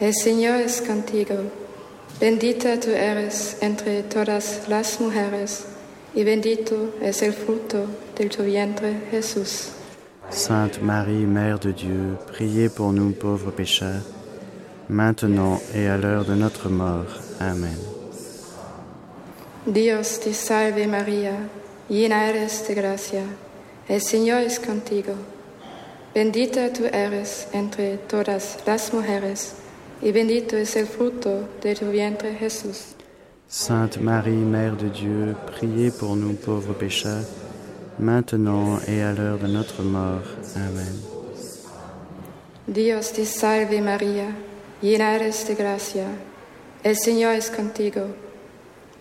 El 0.00 0.12
Señor 0.12 0.60
es 0.60 0.82
contigo. 0.82 1.36
Bendita 2.20 2.78
tú 2.78 2.90
eres 2.90 3.56
entre 3.62 4.02
todas 4.02 4.68
las 4.68 5.00
mujeres, 5.00 5.64
y 6.14 6.24
bendito 6.24 6.94
es 7.00 7.22
el 7.22 7.32
fruto 7.32 7.86
de 8.16 8.26
tu 8.26 8.42
vientre, 8.42 8.94
Jesús. 9.10 9.70
Sainte 10.30 10.80
Marie, 10.82 11.26
Mère 11.26 11.58
de 11.58 11.72
Dieu, 11.72 12.16
priez 12.26 12.68
pour 12.68 12.92
nous 12.92 13.12
pauvres 13.12 13.52
pécheurs, 13.52 14.02
maintenant 14.92 15.60
et 15.74 15.88
à 15.88 15.96
l'heure 15.96 16.24
de 16.24 16.34
notre 16.34 16.68
mort. 16.68 17.20
Amen. 17.40 17.76
Dios 19.66 20.20
te 20.20 20.32
salve 20.32 20.86
María, 20.86 21.48
llena 21.88 22.28
eres 22.28 22.66
de 22.68 22.74
gracia. 22.74 23.22
El 23.88 24.00
Señor 24.00 24.42
es 24.42 24.58
contigo. 24.60 25.14
Bendita 26.14 26.72
tú 26.72 26.84
eres 26.84 27.48
entre 27.52 27.96
todas 27.96 28.58
las 28.66 28.92
mujeres, 28.92 29.54
y 30.02 30.12
bendito 30.12 30.56
es 30.56 30.76
el 30.76 30.86
fruto 30.86 31.48
de 31.62 31.74
tu 31.74 31.90
vientre, 31.90 32.34
Jesús. 32.34 32.94
Sainte 33.48 33.98
Marie, 33.98 34.32
Mère 34.32 34.76
de 34.76 34.88
Dieu, 34.88 35.34
priez 35.46 35.90
pour 35.90 36.16
nous 36.16 36.34
pauvres 36.34 36.74
pécheurs, 36.74 37.24
maintenant 37.98 38.78
et 38.88 39.02
à 39.02 39.12
l'heure 39.12 39.38
de 39.38 39.46
notre 39.46 39.82
mort. 39.82 40.26
Amen. 40.56 41.00
Dios 42.66 43.12
te 43.12 43.24
salve 43.24 43.80
María, 43.80 44.28
llena 44.82 45.14
eres 45.14 45.46
de 45.46 45.54
gracia. 45.54 46.06
El 46.82 46.96
Señor 46.96 47.34
es 47.34 47.50
contigo. 47.50 48.08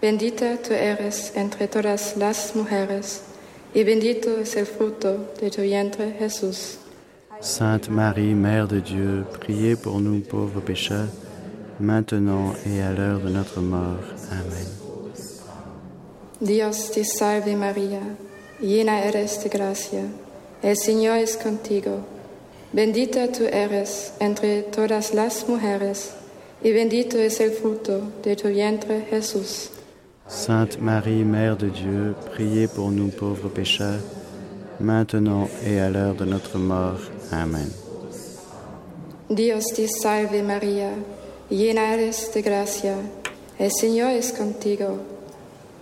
Bendita 0.02 0.58
tú 0.58 0.74
eres 0.74 1.34
entre 1.36 1.68
todas 1.68 2.16
las 2.18 2.56
mujeres, 2.56 3.22
y 3.74 3.84
bendito 3.84 4.38
es 4.40 4.56
el 4.56 4.66
fruto 4.66 5.32
de 5.40 5.50
tu 5.50 5.62
vientre 5.62 6.16
Jesús. 6.18 6.78
Sainte 7.40 7.90
Marie, 7.90 8.36
Mère 8.36 8.68
de 8.68 8.80
Dieu, 8.80 9.26
priez 9.40 9.76
pour 9.76 10.00
nous 10.00 10.22
pauvres 10.22 10.62
pécheurs, 10.62 11.10
maintenant 11.80 12.54
et 12.66 12.82
à 12.82 12.92
l'heure 12.92 13.20
de 13.20 13.30
notre 13.30 13.62
mort. 13.62 14.04
Amen. 14.32 14.68
Dios 16.40 16.92
te 16.92 17.04
salve 17.04 17.56
María, 17.56 18.02
llena 18.60 19.04
eres 19.04 19.44
de 19.44 19.50
gracia, 19.50 20.06
el 20.64 20.78
Señor 20.78 21.18
es 21.18 21.38
contigo. 21.38 22.04
Bendita 22.74 23.28
tú 23.28 23.44
eres 23.52 24.14
entre 24.22 24.62
todas 24.62 25.14
las 25.14 25.46
mujeres, 25.50 26.12
y 26.64 26.72
bendito 26.72 27.18
es 27.18 27.42
el 27.42 27.52
fruto 27.52 28.02
de 28.24 28.38
tu 28.38 28.48
vientre 28.48 29.06
Jesús. 29.10 29.70
Sainte 30.30 30.80
Marie, 30.80 31.26
Mère 31.26 31.58
de 31.58 31.68
Dieu, 31.70 32.16
priez 32.34 32.70
pour 32.70 32.90
nous 32.90 33.10
pauvres 33.10 33.50
pécheurs, 33.50 34.00
maintenant 34.80 35.50
et 35.68 35.82
à 35.82 35.90
l'heure 35.90 36.16
de 36.16 36.24
notre 36.24 36.58
mort. 36.58 37.02
Amen. 37.34 37.70
Dios 39.30 39.74
te 39.74 39.86
salve 39.88 40.42
María, 40.42 40.92
llena 41.50 41.94
eres 41.94 42.32
de 42.34 42.42
gracia, 42.42 42.96
el 43.60 43.72
Señor 43.72 44.12
es 44.12 44.32
contigo. 44.32 44.98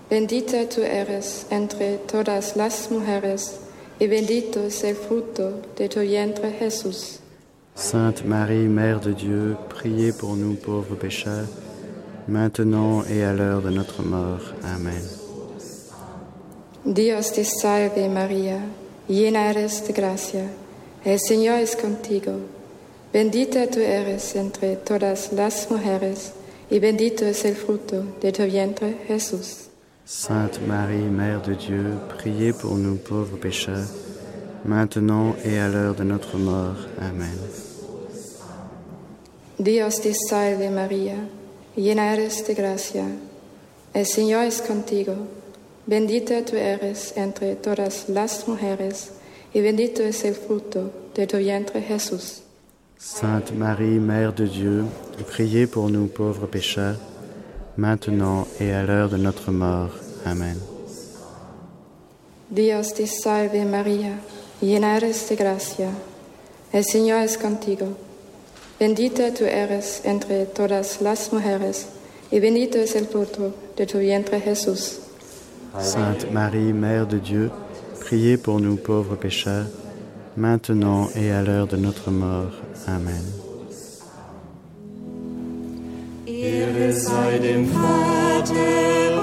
Bendita 0.10 0.68
tú 0.68 0.82
eres 0.82 1.46
entre 1.52 1.98
todas 1.98 2.56
las 2.56 2.90
mujeres, 2.90 3.60
y 4.00 4.08
bendito 4.08 4.66
es 4.66 4.84
el 4.84 4.96
fruto 4.96 5.62
de 5.78 5.90
tu 5.90 6.00
vientre 6.00 6.52
Jesús. 6.52 7.20
Sainte 7.76 8.26
Marie, 8.26 8.68
Mère 8.68 9.00
de 9.00 9.14
Dieu, 9.14 9.56
priez 9.70 10.12
pour 10.12 10.36
nous 10.36 10.56
pauvres 10.56 10.96
pécheurs, 10.96 11.48
maintenant 12.28 13.04
et 13.06 13.24
à 13.24 13.34
l'heure 13.34 13.62
de 13.62 13.70
notre 13.70 14.04
mort. 14.04 14.54
Amen. 14.64 15.02
Dios 16.86 17.32
te 17.32 17.44
salve 17.44 18.10
María, 18.10 18.60
llena 19.08 19.50
eres 19.50 19.86
de 19.86 19.94
gracia, 19.94 20.50
el 21.06 21.20
Señor 21.20 21.60
es 21.60 21.76
contigo. 21.76 22.40
Bendita 23.14 23.68
tú 23.68 23.80
eres 23.80 24.36
entre 24.36 24.76
todas 24.76 25.32
las 25.34 25.70
mujeres, 25.72 26.34
y 26.70 26.80
bendito 26.80 27.26
es 27.26 27.44
el 27.46 27.56
fruto 27.56 28.04
de 28.22 28.32
tu 28.32 28.44
vientre 28.44 28.98
Jesús. 29.08 29.69
Sainte 30.12 30.60
Marie, 30.66 31.08
Mère 31.08 31.40
de 31.44 31.54
Dieu, 31.54 31.94
priez 32.18 32.52
pour 32.52 32.78
nous 32.78 32.96
pauvres 32.96 33.38
pécheurs, 33.38 33.88
maintenant 34.66 35.36
et 35.46 35.60
à 35.60 35.70
l'heure 35.70 35.94
de 35.94 36.04
notre 36.04 36.40
mort. 36.40 36.78
Amen. 37.00 37.38
Dios 39.60 40.02
te 40.02 40.12
salve 40.12 40.72
María, 40.72 41.14
llena 41.78 42.16
eres 42.16 42.44
de 42.48 42.56
gracia, 42.56 43.06
el 43.94 44.08
Señor 44.08 44.46
es 44.46 44.64
contigo. 44.64 45.14
Bendita 45.86 46.44
tú 46.44 46.56
eres 46.56 47.14
entre 47.16 47.54
todas 47.54 48.10
las 48.10 48.48
mujeres, 48.48 49.12
y 49.54 49.62
bendito 49.62 50.02
es 50.02 50.26
el 50.26 50.34
fruto 50.34 50.92
de 51.14 51.28
tu 51.28 51.38
vientre 51.38 51.84
Jesús. 51.84 52.42
Sainte 52.98 53.52
Marie, 53.52 54.00
Mère 54.00 54.34
de 54.34 54.48
Dieu, 54.48 54.86
priez 55.28 55.68
pour 55.68 55.88
nous 55.92 56.08
pauvres 56.08 56.48
pécheurs, 56.48 56.98
maintenant 57.80 58.46
et 58.60 58.72
à 58.74 58.84
l'heure 58.84 59.10
de 59.10 59.18
notre 59.18 59.52
mort. 59.52 59.92
Amen. 60.26 60.58
Dios 62.50 62.94
te 62.94 63.06
salve 63.06 63.66
María, 63.66 64.20
llena 64.62 64.98
eres 64.98 65.30
de 65.30 65.36
gracia, 65.36 65.90
el 66.74 66.84
Señor 66.84 67.22
es 67.22 67.38
contigo. 67.38 67.96
Bendita 68.80 69.34
tú 69.34 69.46
eres 69.46 70.02
entre 70.04 70.46
todas 70.46 71.02
las 71.02 71.32
mujeres, 71.32 71.88
y 72.32 72.40
bendito 72.40 72.78
es 72.78 72.96
el 72.96 73.06
fruto 73.06 73.54
de 73.78 73.86
tu 73.86 74.00
vientre 74.00 74.40
Jesús. 74.40 75.00
Sainte 75.80 76.32
Marie, 76.32 76.74
Mère 76.74 77.06
de 77.06 77.20
Dieu, 77.20 77.52
priez 78.00 78.38
pour 78.38 78.60
nous 78.60 78.78
pauvres 78.78 79.16
pécheurs, 79.16 79.68
maintenant 80.36 81.08
et 81.16 81.32
à 81.32 81.44
l'heure 81.44 81.68
de 81.68 81.78
notre 81.78 82.10
mort. 82.10 82.54
Amen. 82.88 83.49
Ehre 86.50 86.92
sei 86.94 87.38
dem 87.38 87.68
Vater 87.68 88.54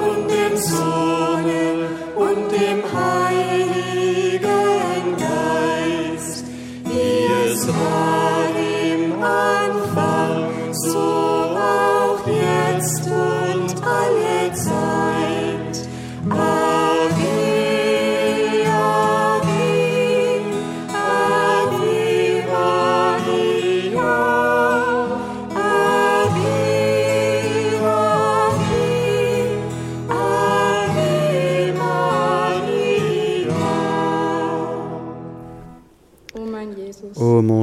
und 0.09 0.31
dem 0.31 0.57
Sohn 0.57 1.49
und 2.15 2.53
dem 2.53 2.79
Heiligen 2.97 4.41
Geist, 5.19 6.45
wie 6.85 7.51
es 7.51 7.67
war 7.67 8.46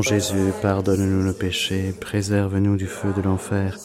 Jésus, 0.03 0.51
pardonne-nous 0.61 1.23
nos 1.23 1.33
péchés, 1.33 1.93
préserve-nous 1.97 2.75
du 2.75 2.87
feu 2.87 3.13
de 3.15 3.21
l'enfer, 3.21 3.77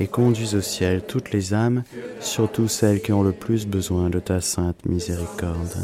et 0.00 0.08
conduis 0.08 0.56
au 0.56 0.60
ciel 0.60 1.02
toutes 1.06 1.30
les 1.30 1.54
âmes, 1.54 1.84
surtout 2.20 2.66
celles 2.66 3.00
qui 3.00 3.12
ont 3.12 3.22
le 3.22 3.30
plus 3.30 3.66
besoin 3.66 4.10
de 4.10 4.18
ta 4.18 4.40
sainte 4.40 4.84
miséricorde. 4.86 5.76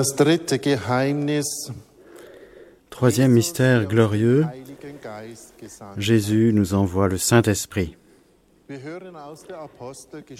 Das 0.00 0.16
dritte 0.16 0.58
Geheimnis. 0.58 1.70
Troisième 2.88 3.32
mystère 3.32 3.84
glorieux. 3.84 4.46
Jésus 5.98 6.52
nous 6.54 6.72
envoie 6.72 7.06
le 7.06 7.18
Saint-Esprit. 7.18 7.98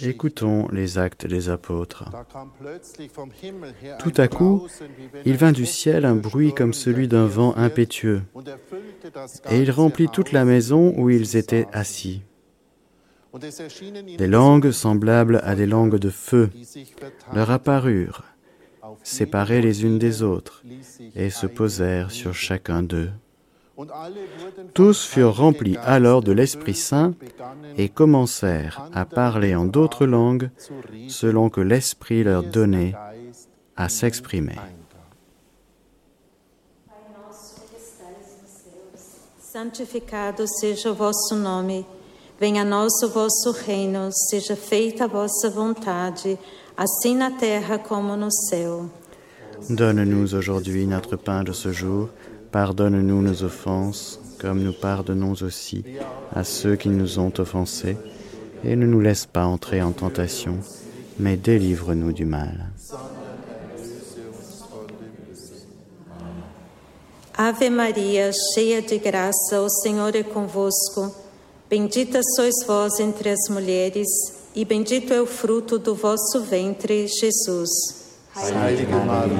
Écoutons 0.01 0.67
les 0.71 0.97
actes 0.97 1.27
des 1.27 1.49
apôtres. 1.49 2.05
Tout 3.99 4.13
à 4.17 4.27
coup, 4.27 4.67
il 5.25 5.37
vint 5.37 5.51
du 5.51 5.67
ciel 5.67 6.05
un 6.05 6.15
bruit 6.15 6.55
comme 6.55 6.73
celui 6.73 7.07
d'un 7.07 7.27
vent 7.27 7.55
impétueux, 7.55 8.23
das 9.13 9.43
et 9.51 9.61
il 9.61 9.69
remplit 9.69 10.09
toute 10.09 10.31
la 10.31 10.43
maison 10.43 10.91
où 10.97 11.11
ils 11.11 11.37
étaient 11.37 11.67
assis. 11.71 12.23
Des 14.17 14.27
langues 14.27 14.71
semblables 14.71 15.39
à 15.43 15.53
des 15.55 15.67
langues 15.67 15.99
de 15.99 16.09
feu 16.09 16.49
leur 17.31 17.51
apparurent, 17.51 18.23
séparées 19.03 19.61
les 19.61 19.83
unes 19.83 19.99
des 19.99 20.23
autres, 20.23 20.63
et 21.15 21.29
se 21.29 21.47
posèrent 21.47 22.11
sur 22.11 22.33
chacun 22.33 22.83
d'eux. 22.83 23.11
Tous 24.73 25.05
furent 25.05 25.37
remplis 25.37 25.77
alors 25.77 26.21
de 26.21 26.31
l'Esprit 26.31 26.75
Saint 26.75 27.13
et 27.77 27.89
commencèrent 27.89 28.89
à 28.93 29.05
parler 29.05 29.55
en 29.55 29.65
d'autres 29.65 30.05
langues 30.05 30.49
selon 31.07 31.49
que 31.49 31.61
l'Esprit 31.61 32.23
leur 32.23 32.43
donnait 32.43 32.93
à 33.75 33.89
s'exprimer. 33.89 34.57
Santificado 39.51 40.47
seja 40.47 40.91
o 40.91 40.95
vosso 40.95 41.35
nome. 41.35 41.85
Venha 42.39 42.61
a 42.61 42.65
nós 42.65 42.93
vosso 43.13 43.51
reino, 43.51 44.09
seja 44.29 44.55
feita 44.55 45.03
a 45.03 45.07
vossa 45.07 45.49
assim 46.81 47.15
na 47.15 47.29
terra 47.29 47.77
como 47.77 48.15
no 48.17 48.31
céu. 48.31 48.89
Donne-nous 49.69 50.33
aujourd'hui 50.33 50.87
notre 50.87 51.15
pain 51.15 51.43
de 51.43 51.53
ce 51.53 51.71
jour. 51.71 52.09
Pardonne-nous 52.51 53.21
nos 53.21 53.43
offenses, 53.43 54.19
comme 54.39 54.63
nous 54.63 54.73
pardonnons 54.73 55.35
aussi 55.43 55.83
à 56.35 56.43
ceux 56.43 56.75
qui 56.75 56.89
nous 56.89 57.19
ont 57.19 57.31
offensés. 57.37 57.97
Et 58.63 58.75
ne 58.75 58.87
nous 58.87 58.99
laisse 58.99 59.27
pas 59.27 59.45
entrer 59.45 59.81
en 59.83 59.91
tentation, 59.91 60.57
mais 61.19 61.37
délivre-nous 61.37 62.13
du 62.13 62.25
mal. 62.25 62.71
Ave 67.37 67.69
Maria, 67.69 68.31
cheia 68.31 68.81
de 68.81 68.97
graça, 68.97 69.61
o 69.61 69.69
Senhor 69.69 70.15
é 70.15 70.23
convosco. 70.23 71.11
Bendita 71.69 72.21
sois 72.35 72.65
vós 72.67 72.99
entre 72.99 73.29
as 73.29 73.49
mulheres, 73.49 74.40
e 74.55 74.65
bendito 74.65 75.13
é 75.13 75.21
o 75.21 75.25
fruto 75.25 75.79
do 75.79 75.95
vosso 75.95 76.41
ventre, 76.41 77.07
Jesus. 77.07 77.69
Heilige 78.35 78.85
Maria, 78.85 79.33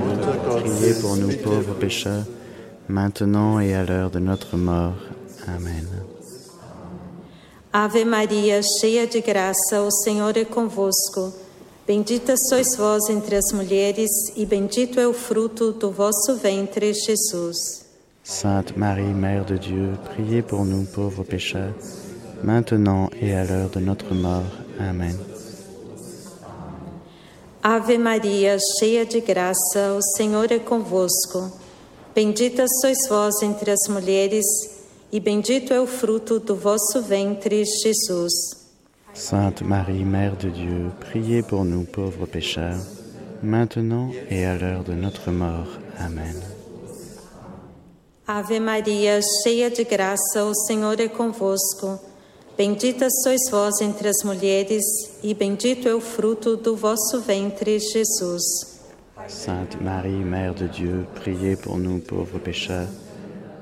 Mutter 0.00 0.62
Priez 0.62 0.80
Gottes, 0.80 1.00
pour 1.02 1.16
nous 1.16 1.36
pauvres 1.36 1.74
pécheurs, 1.74 2.24
maintenant 2.88 3.60
et 3.60 3.74
à 3.74 3.84
l'heure 3.84 4.10
de 4.10 4.18
notre 4.18 4.56
mort. 4.56 4.96
Amen. 5.46 5.86
Ave 7.72 8.04
Maria, 8.04 8.60
cheia 8.62 9.06
de 9.06 9.20
graça, 9.20 9.80
o 9.82 9.90
Senhor 9.90 10.36
é 10.36 10.44
convosco. 10.44 11.32
Bendita 11.86 12.36
sois 12.36 12.76
vós 12.76 13.08
entre 13.08 13.36
as 13.36 13.52
mulheres, 13.52 14.10
e 14.36 14.44
bendito 14.44 14.98
é 14.98 15.06
o 15.06 15.12
fruto 15.12 15.72
do 15.72 15.90
vosso 15.90 16.36
ventre, 16.36 16.92
Jesus. 16.94 17.84
Sainte 18.24 18.78
Marie, 18.78 19.14
Mère 19.14 19.44
de 19.44 19.58
Dieu, 19.58 19.92
priez 20.04 20.42
pour 20.42 20.64
nous 20.64 20.84
pauvres 20.84 21.24
pécheurs, 21.24 21.74
maintenant 22.42 23.08
et 23.20 23.34
à 23.34 23.44
l'heure 23.44 23.70
de 23.70 23.80
notre 23.80 24.14
mort. 24.14 24.50
Amen. 24.78 25.16
Ave 27.62 27.98
Maria, 27.98 28.56
cheia 28.78 29.04
de 29.04 29.20
graça, 29.20 29.94
o 29.94 30.02
Senhor 30.16 30.50
é 30.50 30.58
convosco. 30.58 31.52
Bendita 32.14 32.64
sois 32.80 33.06
vós 33.06 33.42
entre 33.42 33.70
as 33.70 33.86
mulheres, 33.88 34.46
e 35.12 35.20
bendito 35.20 35.72
é 35.72 35.80
o 35.80 35.86
fruto 35.86 36.40
do 36.40 36.56
vosso 36.56 37.02
ventre, 37.02 37.62
Jesus. 37.64 38.32
Sainte 39.12 39.62
Marie, 39.62 40.04
Mère 40.04 40.36
de 40.36 40.50
Dieu, 40.50 40.90
priez 41.00 41.42
pour 41.42 41.64
nous 41.64 41.84
pauvres 41.84 42.26
pécheurs, 42.26 42.80
maintenant 43.42 44.10
et 44.30 44.46
à 44.46 44.56
l'heure 44.56 44.82
de 44.82 44.94
notre 44.94 45.30
mort. 45.30 45.68
Amen. 45.98 46.34
Ave 48.26 48.58
Maria, 48.58 49.20
cheia 49.42 49.68
de 49.70 49.84
graça, 49.84 50.44
o 50.44 50.54
Senhor 50.54 50.98
é 50.98 51.08
convosco. 51.08 52.00
Bendita 52.60 53.08
sois 53.08 53.48
vós 53.50 53.80
entre 53.80 54.06
as 54.06 54.22
mulheres, 54.22 54.84
e 55.22 55.32
bendito 55.32 55.88
é 55.88 55.94
o 55.94 56.00
fruto 56.00 56.58
do 56.58 56.76
vosso 56.76 57.18
ventre, 57.18 57.78
Jesus. 57.78 58.42
Sainte 59.28 59.82
Marie, 59.82 60.22
Mère 60.22 60.52
de 60.52 60.68
Dieu, 60.68 61.06
priez 61.14 61.56
pour 61.56 61.78
nous 61.78 62.00
pauvres 62.00 62.38
pécheurs, 62.38 62.90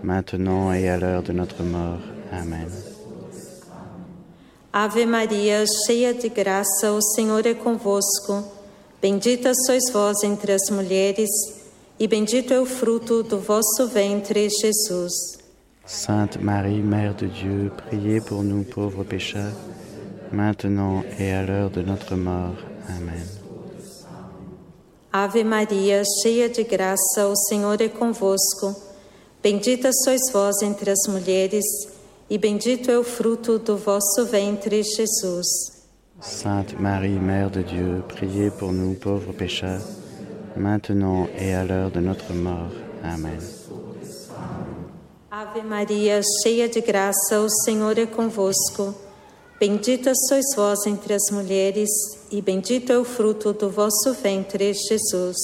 maintenant 0.02 0.72
et 0.74 0.88
à 0.88 0.96
l'heure 0.98 1.22
de 1.22 1.32
notre 1.32 1.62
mort. 1.62 2.00
Amen. 2.32 2.66
Ave 4.72 5.06
Maria, 5.06 5.64
cheia 5.86 6.12
de 6.12 6.28
graça, 6.28 6.90
o 6.90 7.00
Senhor 7.00 7.46
é 7.46 7.54
convosco. 7.54 8.42
Bendita 9.00 9.52
sois 9.64 9.92
vós 9.92 10.24
entre 10.24 10.50
as 10.50 10.68
mulheres, 10.70 11.30
e 12.00 12.08
bendito 12.08 12.52
é 12.52 12.58
o 12.58 12.66
fruto 12.66 13.22
do 13.22 13.38
vosso 13.38 13.86
ventre, 13.86 14.48
Jesus. 14.50 15.38
Sainte 15.88 16.38
Marie, 16.42 16.82
Mère 16.82 17.14
de 17.14 17.26
Dieu, 17.26 17.72
priez 17.88 18.20
pour 18.20 18.42
nous 18.42 18.62
pauvres 18.62 19.04
pécheurs, 19.04 19.56
maintenant 20.30 21.02
et 21.18 21.32
à 21.32 21.42
l'heure 21.42 21.70
de 21.70 21.80
notre 21.80 22.14
mort. 22.14 22.56
Amen. 22.90 23.26
Ave 25.10 25.44
Maria, 25.44 26.02
cheia 26.22 26.50
de 26.50 26.62
graça, 26.62 27.26
o 27.26 27.34
Senhor 27.34 27.80
é 27.80 27.88
convosco. 27.88 28.76
Bendita 29.42 29.90
sois 29.90 30.30
vós 30.30 30.60
entre 30.62 30.90
as 30.90 31.08
mulheres, 31.08 31.64
e 32.28 32.36
bendito 32.36 32.90
é 32.90 32.98
o 32.98 33.02
fruto 33.02 33.58
do 33.58 33.78
vosso 33.78 34.26
ventre, 34.26 34.82
Jesus. 34.82 35.48
Sainte 36.20 36.76
Marie, 36.76 37.18
Mère 37.18 37.48
de 37.48 37.62
Dieu, 37.62 38.04
priez 38.08 38.50
pour 38.50 38.72
nous 38.72 38.94
pauvres 38.94 39.32
pécheurs, 39.32 39.80
maintenant 40.54 41.26
et 41.38 41.54
à 41.54 41.64
l'heure 41.64 41.90
de 41.90 42.00
notre 42.00 42.34
mort. 42.34 42.72
Amen. 43.02 43.57
Ave 45.40 45.62
Maria, 45.62 46.20
cheia 46.42 46.68
de 46.68 46.80
graça, 46.80 47.38
o 47.38 47.48
Senhor 47.48 47.96
é 47.96 48.06
convosco. 48.06 48.92
Bendita 49.60 50.12
sois 50.12 50.46
vós 50.56 50.84
entre 50.84 51.14
as 51.14 51.30
mulheres, 51.30 51.88
e 52.28 52.42
bendito 52.42 52.90
é 52.90 52.98
o 52.98 53.04
fruto 53.04 53.52
do 53.52 53.70
vosso 53.70 54.14
ventre, 54.20 54.74
Jesus. 54.74 55.36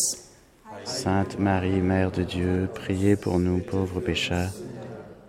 Sainte 0.85 1.41
Marie, 1.41 1.81
Mère 1.81 2.11
de 2.11 2.25
Dieu, 2.25 2.69
priez 2.75 3.15
pour 3.15 3.39
nous 3.39 3.61
pauvres 3.61 4.01
pécheurs, 4.01 4.51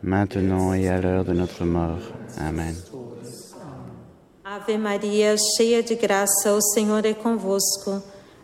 maintenant 0.01 0.73
et 0.73 0.89
à 0.89 0.99
l'heure 0.99 1.23
de 1.23 1.33
notre 1.33 1.63
mort. 1.63 2.01
Amen. 2.35 2.75
Ave 4.43 4.79
Maria, 4.79 5.35
cheia 5.55 5.83
de 5.83 5.93
graça, 5.93 6.51
o 6.51 6.61
Senhor 6.73 7.05
é 7.05 7.13
convosco. 7.13 8.01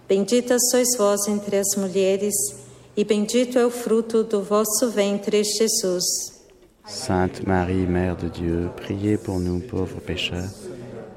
Bendita 0.08 0.60
sois 0.70 0.96
vós 1.00 1.28
entre 1.28 1.58
as 1.58 1.76
mulheres, 1.76 2.36
e 2.52 2.61
bendito 3.06 3.58
é 3.58 3.66
o 3.66 3.72
fruto 3.72 4.24
do 4.24 4.42
vosso 4.44 4.90
ventre, 4.90 5.44
Jesus. 5.44 6.42
Sainte 6.86 7.48
Marie, 7.48 7.88
Mère 7.88 8.16
de 8.18 8.30
Dieu, 8.30 8.70
priez 8.76 9.18
pour 9.18 9.40
nous 9.40 9.62
pauvres 9.62 10.02
pécheurs, 10.02 10.50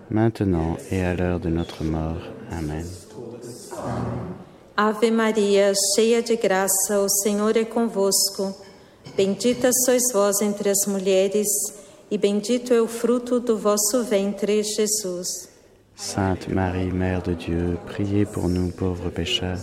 maintenant 0.09 0.77
et 0.91 1.03
à 1.03 1.15
l'heure 1.15 1.41
de 1.41 1.49
notre 1.49 1.83
mort. 1.83 2.23
Amen. 2.51 2.87
Ave 4.77 5.11
Maria, 5.11 5.73
cheia 5.95 6.23
de 6.23 6.37
graça, 6.37 7.01
o 7.01 7.09
Senhor 7.09 7.57
é 7.57 7.65
convosco. 7.65 8.55
Bendita 9.17 9.71
sois 9.85 10.03
vós 10.13 10.41
entre 10.43 10.69
as 10.71 10.87
mulheres, 10.87 11.47
e 12.11 12.19
bendito 12.19 12.73
é 12.73 12.81
o 12.81 12.89
fruto 12.89 13.41
do 13.41 13.57
vosso 13.57 14.03
ventre, 14.03 14.63
Jesus. 14.63 15.49
Sainte 15.97 16.53
Marie, 16.53 16.93
Mère 16.93 17.23
de 17.23 17.35
Dieu, 17.35 17.79
priez 17.87 18.27
pour 18.27 18.49
nous 18.49 18.71
pauvres 18.73 19.11
pécheurs, 19.11 19.61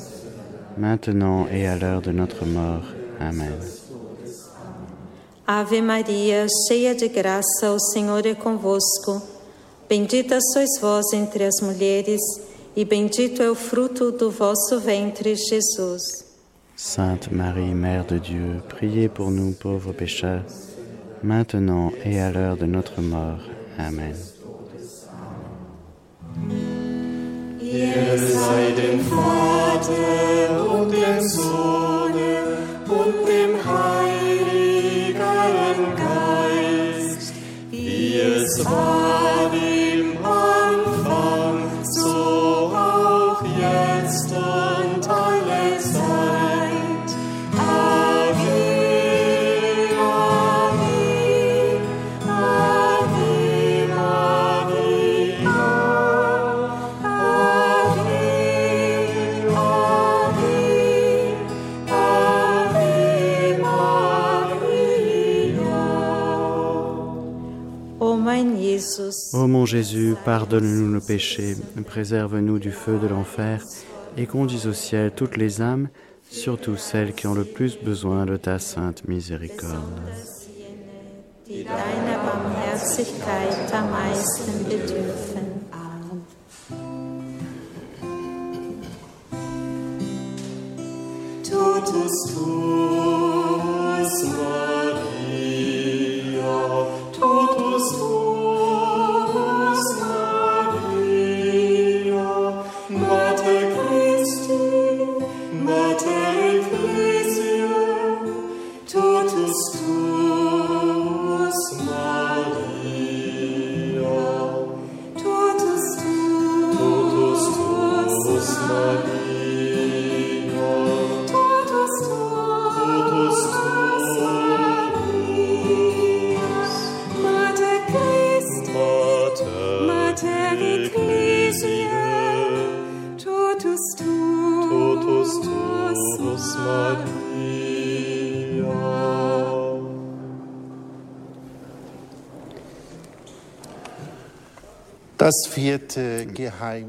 maintenant 0.78 1.48
et 1.52 1.68
à 1.68 1.76
l'heure 1.78 2.02
de 2.02 2.12
notre 2.12 2.46
mort. 2.46 2.84
Amen. 3.20 3.54
Ave 5.48 5.82
Maria, 5.82 6.48
cheia 6.68 6.96
de 6.96 7.08
graça, 7.08 7.72
o 7.72 7.80
Senhor 7.80 8.26
é 8.26 8.34
convosco. 8.34 9.22
Bendita 9.90 10.40
sois 10.40 10.80
vós 10.80 11.12
entre 11.14 11.44
as 11.44 11.60
mulheres, 11.62 12.22
e 12.76 12.86
bendito 12.86 13.44
é 13.44 13.52
o 13.52 13.56
fruto 13.56 14.12
do 14.12 14.32
vosso 14.32 14.80
ventre, 14.80 15.36
Jesus. 15.36 16.26
Sainte 16.78 17.34
Marie, 17.34 17.76
Mère 17.76 18.06
de 18.06 18.18
Dieu, 18.18 18.62
priez 18.70 19.10
pour 19.10 19.30
nous 19.30 19.52
pauvres 19.54 19.94
pécheurs, 19.94 20.46
maintenant 21.22 21.92
et 22.06 22.20
à 22.22 22.32
l'heure 22.32 22.56
de 22.56 22.66
notre 22.66 23.02
mort. 23.02 23.42
Amen. 23.78 24.16
Sei 27.72 28.74
dem 28.76 29.00
Vater 29.06 30.74
und 30.74 30.92
dem 30.92 31.22
Sohne 31.22 32.58
und 32.90 33.16
dem 33.26 33.56
Heiligen 33.66 35.16
Geist, 35.96 37.34
wie 37.70 38.20
es 38.20 38.66
war 38.66 39.50
im 39.54 39.81
Ô 69.34 69.48
mon 69.48 69.66
Jésus, 69.66 70.16
pardonne-nous 70.26 70.92
nos 70.92 71.00
péchés, 71.00 71.56
préserve-nous 71.86 72.60
du 72.60 72.72
feu 72.72 73.00
de 73.00 73.08
l'enfer 73.08 73.64
et 74.18 74.26
conduis 74.26 74.68
au 74.68 74.74
ciel 74.74 75.12
toutes 75.16 75.38
les 75.38 75.62
âmes, 75.62 75.88
surtout 76.30 76.76
celles 76.76 77.14
qui 77.14 77.28
ont 77.28 77.34
le 77.34 77.46
plus 77.46 77.78
besoin 77.78 78.26
de 78.26 78.36
ta 78.36 78.60
sainte 78.60 79.08
miséricorde. 79.08 80.02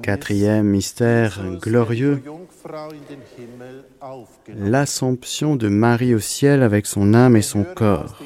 Quatrième 0.02 0.66
mystère 0.66 1.40
glorieux, 1.61 2.22
l'Assomption 4.48 5.57
de 5.57 5.68
Marie 5.68 6.14
au 6.14 6.18
ciel 6.18 6.62
avec 6.62 6.87
son 6.87 7.14
âme 7.14 7.37
et 7.37 7.42
son 7.42 7.64
corps. 7.64 8.18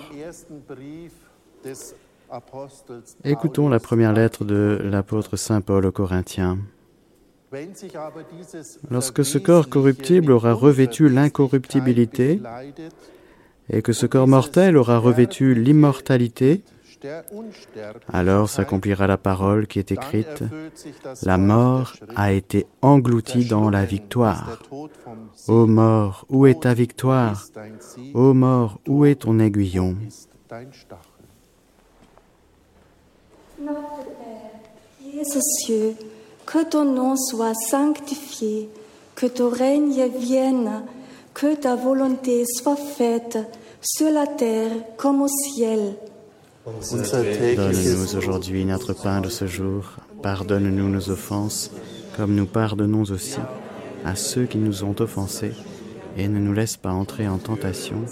Écoutons 3.25 3.69
la 3.69 3.81
première 3.81 4.13
lettre 4.13 4.45
de 4.45 4.81
l'apôtre 4.83 5.37
Saint 5.37 5.61
Paul 5.61 5.87
aux 5.87 5.93
Corinthiens. 5.93 6.59
Lorsque 8.91 9.25
ce 9.25 9.39
corps 9.39 9.69
corruptible 9.69 10.33
aura 10.33 10.53
revêtu 10.53 11.09
l'incorruptibilité 11.09 12.41
et 13.71 13.83
que 13.83 13.93
ce 13.93 14.07
corps 14.07 14.29
mortel 14.29 14.77
aura 14.77 14.99
revêtu 14.99 15.55
l'immortalité, 15.55 16.63
alors 18.13 18.49
s'accomplira 18.49 19.07
la 19.07 19.17
parole 19.17 19.67
qui 19.67 19.79
est 19.79 19.93
écrite. 19.93 20.43
La 21.23 21.39
mort 21.39 21.93
a 22.15 22.33
été 22.33 22.67
engloutie 22.83 23.45
dans 23.45 23.71
la 23.71 23.85
victoire. 23.85 24.59
Ô 25.49 25.67
mort, 25.67 26.27
où 26.29 26.47
est 26.47 26.63
ta 26.63 26.75
victoire? 26.75 27.45
Ô 28.15 28.35
mort, 28.35 28.81
où 28.87 29.05
est 29.05 29.17
ton 29.17 29.39
aiguillon? 29.39 29.97
Notre 33.59 34.05
Père, 34.05 34.51
qui 35.01 35.19
es 35.19 35.37
aux 35.37 35.41
cieux, 35.61 35.95
que 36.45 36.63
ton 36.65 36.85
nom 36.85 37.17
soit 37.17 37.55
sanctifié, 37.55 38.69
que 39.15 39.27
ton 39.27 39.49
règne 39.49 40.09
vienne, 40.09 40.83
que 41.33 41.55
ta 41.55 41.75
volonté 41.75 42.45
soit 42.47 42.77
faite 42.77 43.39
sur 43.81 44.11
la 44.11 44.27
terre 44.27 44.73
comme 44.97 45.23
au 45.23 45.29
ciel. 45.29 45.97
Donne-nous 46.67 48.17
aujourd'hui 48.17 48.65
notre 48.65 48.93
pain 48.93 49.21
de 49.21 49.29
ce 49.29 49.47
jour. 49.47 49.85
Pardonne-nous 50.21 50.89
nos 50.89 51.11
offenses, 51.11 51.71
comme 52.17 52.35
nous 52.35 52.47
pardonnons 52.47 53.03
aussi 53.03 53.39
à 54.05 54.17
ceux 54.17 54.47
qui 54.47 54.59
nous 54.59 54.83
ont 54.83 54.95
offensés. 54.99 55.53
Et 56.17 56.27
ne 56.27 56.41
nous 56.41 56.53
laisse 56.53 56.77
pas 56.77 56.91
entrer 56.91 57.29
en 57.29 57.39
tentation, 57.39 58.05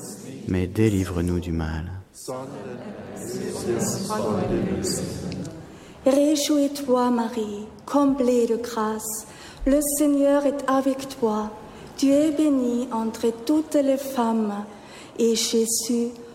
mais 0.47 0.69
délivre-nous 0.69 1.41
du 1.41 1.51
mal. 1.51 1.91
Réjouis-toi, 6.07 7.11
Marie, 7.11 7.67
comblée 7.87 8.47
de 8.47 8.57
grâce. 8.57 9.27
Le 9.67 9.81
Seigneur 9.99 10.47
est 10.47 10.65
avec 10.69 11.09
toi. 11.19 11.51
Tu 11.97 12.11
es 12.11 12.31
bénie 12.31 12.87
entre 12.93 13.33
toutes 13.45 13.75
les 13.75 13.97
femmes, 13.97 14.65
et 15.19 15.35
Jésus, 15.35 16.11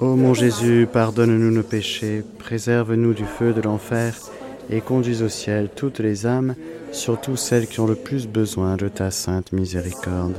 Ô 0.00 0.14
mon 0.14 0.32
Jésus, 0.32 0.86
pardonne-nous 0.92 1.50
nos 1.50 1.64
péchés, 1.64 2.22
préserve-nous 2.38 3.14
du 3.14 3.24
feu 3.24 3.52
de 3.52 3.60
l'enfer 3.60 4.14
et 4.70 4.80
conduis 4.80 5.22
au 5.22 5.28
ciel 5.28 5.70
toutes 5.74 5.98
les 5.98 6.24
âmes, 6.24 6.54
surtout 6.92 7.34
celles 7.34 7.66
qui 7.66 7.80
ont 7.80 7.86
le 7.86 7.96
plus 7.96 8.28
besoin 8.28 8.76
de 8.76 8.86
ta 8.86 9.10
sainte 9.10 9.52
miséricorde. 9.52 10.36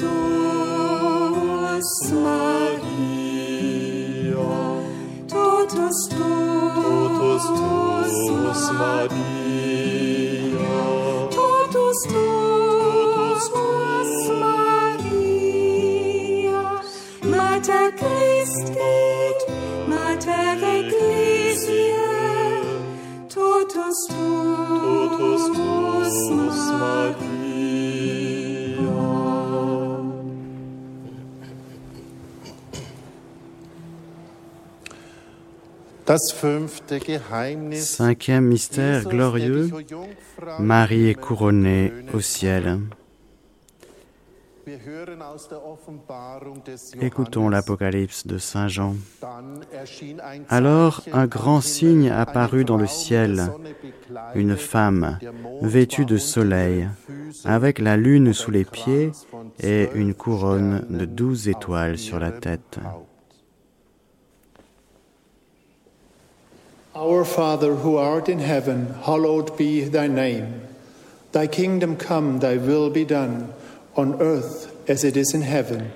Totus 0.00 1.88
Maria, 2.12 2.92
totus 5.28 5.98
tuus 6.10 7.44
Maria, 8.72 9.18
totus 11.30 11.98
tuus 12.12 13.44
Maria, 14.42 15.42
Mater 17.24 17.88
Christi, 17.96 18.96
Mater 19.88 20.58
Ecclesiae, 20.76 22.04
totus 23.32 23.98
tuus 24.08 25.44
Maria. 26.80 27.55
Cinquième 37.72 38.44
mystère 38.44 39.04
glorieux, 39.04 39.70
Marie 40.60 41.08
est 41.08 41.14
couronnée 41.14 41.92
au 42.14 42.20
ciel. 42.20 42.78
Écoutons 47.00 47.48
l'Apocalypse 47.48 48.26
de 48.26 48.38
Saint 48.38 48.68
Jean. 48.68 48.94
Alors 50.48 51.02
un 51.12 51.26
grand 51.26 51.60
signe 51.60 52.10
apparut 52.10 52.64
dans 52.64 52.76
le 52.76 52.86
ciel, 52.86 53.52
une 54.34 54.56
femme 54.56 55.18
vêtue 55.62 56.04
de 56.04 56.16
soleil, 56.16 56.88
avec 57.44 57.78
la 57.78 57.96
lune 57.96 58.32
sous 58.32 58.50
les 58.50 58.64
pieds 58.64 59.12
et 59.60 59.88
une 59.94 60.14
couronne 60.14 60.86
de 60.88 61.04
douze 61.04 61.48
étoiles 61.48 61.98
sur 61.98 62.18
la 62.18 62.32
tête. 62.32 62.78
Our 66.98 67.26
Father 67.26 67.74
who 67.74 67.98
art 67.98 68.30
in 68.30 68.38
heaven, 68.38 68.94
hallowed 69.04 69.54
be 69.58 69.84
thy 69.84 70.06
name. 70.06 70.62
Thy 71.30 71.46
kingdom 71.46 71.94
come, 71.94 72.38
thy 72.38 72.56
will 72.56 72.88
be 72.88 73.04
done, 73.04 73.52
on 73.96 74.14
earth 74.22 74.72
as 74.88 75.04
it 75.04 75.14
is 75.14 75.34
in 75.34 75.42
heaven. 75.42 75.90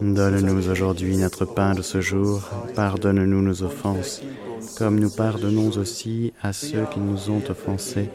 Donne-nous 0.00 0.68
aujourd'hui 0.68 1.16
notre 1.16 1.44
pain 1.44 1.74
de 1.74 1.82
ce 1.82 2.00
jour. 2.00 2.48
Pardonne-nous 2.76 3.42
nos 3.42 3.64
offenses, 3.64 4.22
comme 4.76 5.00
nous 5.00 5.10
pardonnons 5.10 5.76
aussi 5.76 6.32
à 6.40 6.52
ceux 6.52 6.86
qui 6.92 7.00
nous 7.00 7.30
ont 7.30 7.42
offensés. 7.50 8.08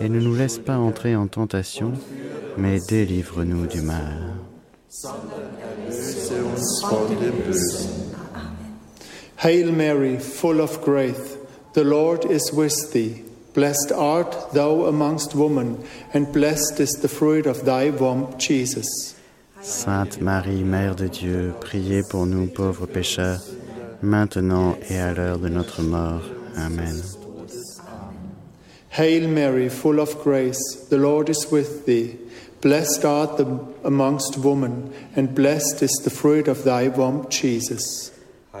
Et 0.00 0.08
ne 0.08 0.20
nous 0.20 0.36
laisse 0.36 0.58
pas 0.58 0.76
entrer 0.76 1.16
en 1.16 1.26
tentation, 1.26 1.94
mais 2.56 2.78
délivre-nous 2.78 3.66
du 3.66 3.80
mal. 3.80 4.34
Hail 9.42 9.72
Mary, 9.72 10.16
full 10.18 10.60
of 10.60 10.80
grace, 10.82 11.35
the 11.76 11.84
Lord 11.84 12.24
is 12.24 12.54
with 12.54 12.94
thee. 12.94 13.22
Blessed 13.52 13.92
art 13.92 14.54
thou 14.54 14.86
amongst 14.86 15.34
women, 15.34 15.84
and 16.14 16.32
blessed 16.32 16.80
is 16.80 16.92
the 17.02 17.08
fruit 17.08 17.44
of 17.44 17.66
thy 17.66 17.90
womb, 17.90 18.34
Jesus. 18.38 19.14
Sainte 19.60 20.18
Marie, 20.22 20.64
Mère 20.64 20.96
de 20.96 21.08
Dieu, 21.08 21.52
priez 21.60 22.02
pour 22.08 22.24
nous 22.24 22.46
pauvres 22.46 22.86
pécheurs, 22.86 23.44
maintenant 24.00 24.74
et 24.88 24.96
à 24.96 25.12
l'heure 25.12 25.38
de 25.38 25.50
notre 25.50 25.82
mort. 25.82 26.22
Amen. 26.56 27.02
Hail 28.88 29.26
Mary, 29.26 29.68
full 29.68 30.00
of 30.00 30.18
grace, 30.24 30.86
the 30.88 30.96
Lord 30.96 31.28
is 31.28 31.46
with 31.52 31.84
thee. 31.84 32.16
Blessed 32.62 33.04
art 33.04 33.36
thou 33.36 33.68
amongst 33.84 34.38
women, 34.38 34.94
and 35.14 35.34
blessed 35.34 35.82
is 35.82 36.00
the 36.02 36.10
fruit 36.10 36.48
of 36.48 36.64
thy 36.64 36.88
womb, 36.88 37.26
Jesus. 37.28 38.15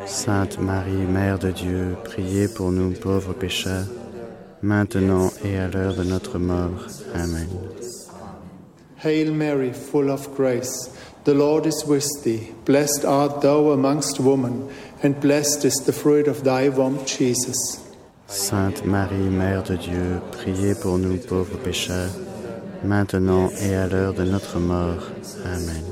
Sainte 0.06 0.60
Marie, 0.60 0.92
Mère 0.92 1.38
de 1.38 1.50
Dieu, 1.50 1.96
priez 2.04 2.46
pour 2.46 2.70
nous 2.70 2.92
pauvres 2.92 3.32
pécheurs, 3.32 3.86
maintenant 4.62 5.30
et 5.44 5.58
à 5.58 5.66
l'heure 5.66 5.94
de 5.94 6.04
notre 6.04 6.38
mort. 6.38 6.86
Amen. 7.14 7.48
Hail 9.02 9.32
Mary, 9.32 9.72
full 9.72 10.08
of 10.10 10.32
grace, 10.36 10.90
the 11.24 11.34
Lord 11.34 11.66
is 11.66 11.84
with 11.86 12.06
thee. 12.22 12.52
Blessed 12.64 13.04
art 13.04 13.40
thou 13.40 13.72
amongst 13.72 14.20
women, 14.20 14.68
and 15.02 15.20
blessed 15.20 15.64
is 15.64 15.84
the 15.84 15.92
fruit 15.92 16.28
of 16.28 16.44
thy 16.44 16.68
womb, 16.68 17.04
Jesus. 17.04 17.80
Sainte 18.28 18.84
Marie, 18.84 19.28
Mère 19.28 19.64
de 19.64 19.76
Dieu, 19.76 20.20
priez 20.30 20.74
pour 20.76 20.98
nous 20.98 21.16
pauvres 21.18 21.58
pécheurs, 21.58 22.12
maintenant 22.84 23.50
et 23.60 23.74
à 23.74 23.88
l'heure 23.88 24.14
de 24.14 24.24
notre 24.24 24.60
mort. 24.60 25.10
Amen. 25.44 25.84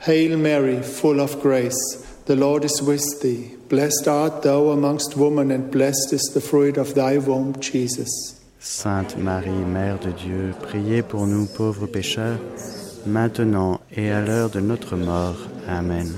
Hail 0.00 0.36
Mary, 0.36 0.82
full 0.82 1.20
of 1.20 1.40
grace, 1.40 2.04
the 2.28 2.36
Lord 2.36 2.62
is 2.62 2.82
with 2.82 3.22
thee. 3.22 3.56
Blessed 3.70 4.06
art 4.06 4.42
thou 4.42 4.68
amongst 4.68 5.16
women, 5.16 5.50
and 5.50 5.70
blessed 5.70 6.12
is 6.12 6.30
the 6.34 6.42
fruit 6.42 6.76
of 6.76 6.94
thy 6.94 7.16
womb, 7.16 7.58
Jesus. 7.58 8.38
Sainte 8.60 9.16
Marie, 9.16 9.64
Mère 9.64 9.98
de 9.98 10.12
Dieu, 10.12 10.54
priez 10.60 11.02
pour 11.02 11.26
nous 11.26 11.46
pauvres 11.46 11.86
pécheurs, 11.86 12.38
maintenant 13.06 13.80
et 13.96 14.10
à 14.10 14.20
l'heure 14.20 14.50
de 14.50 14.60
notre 14.60 14.94
mort. 14.94 15.38
Amen. 15.66 16.14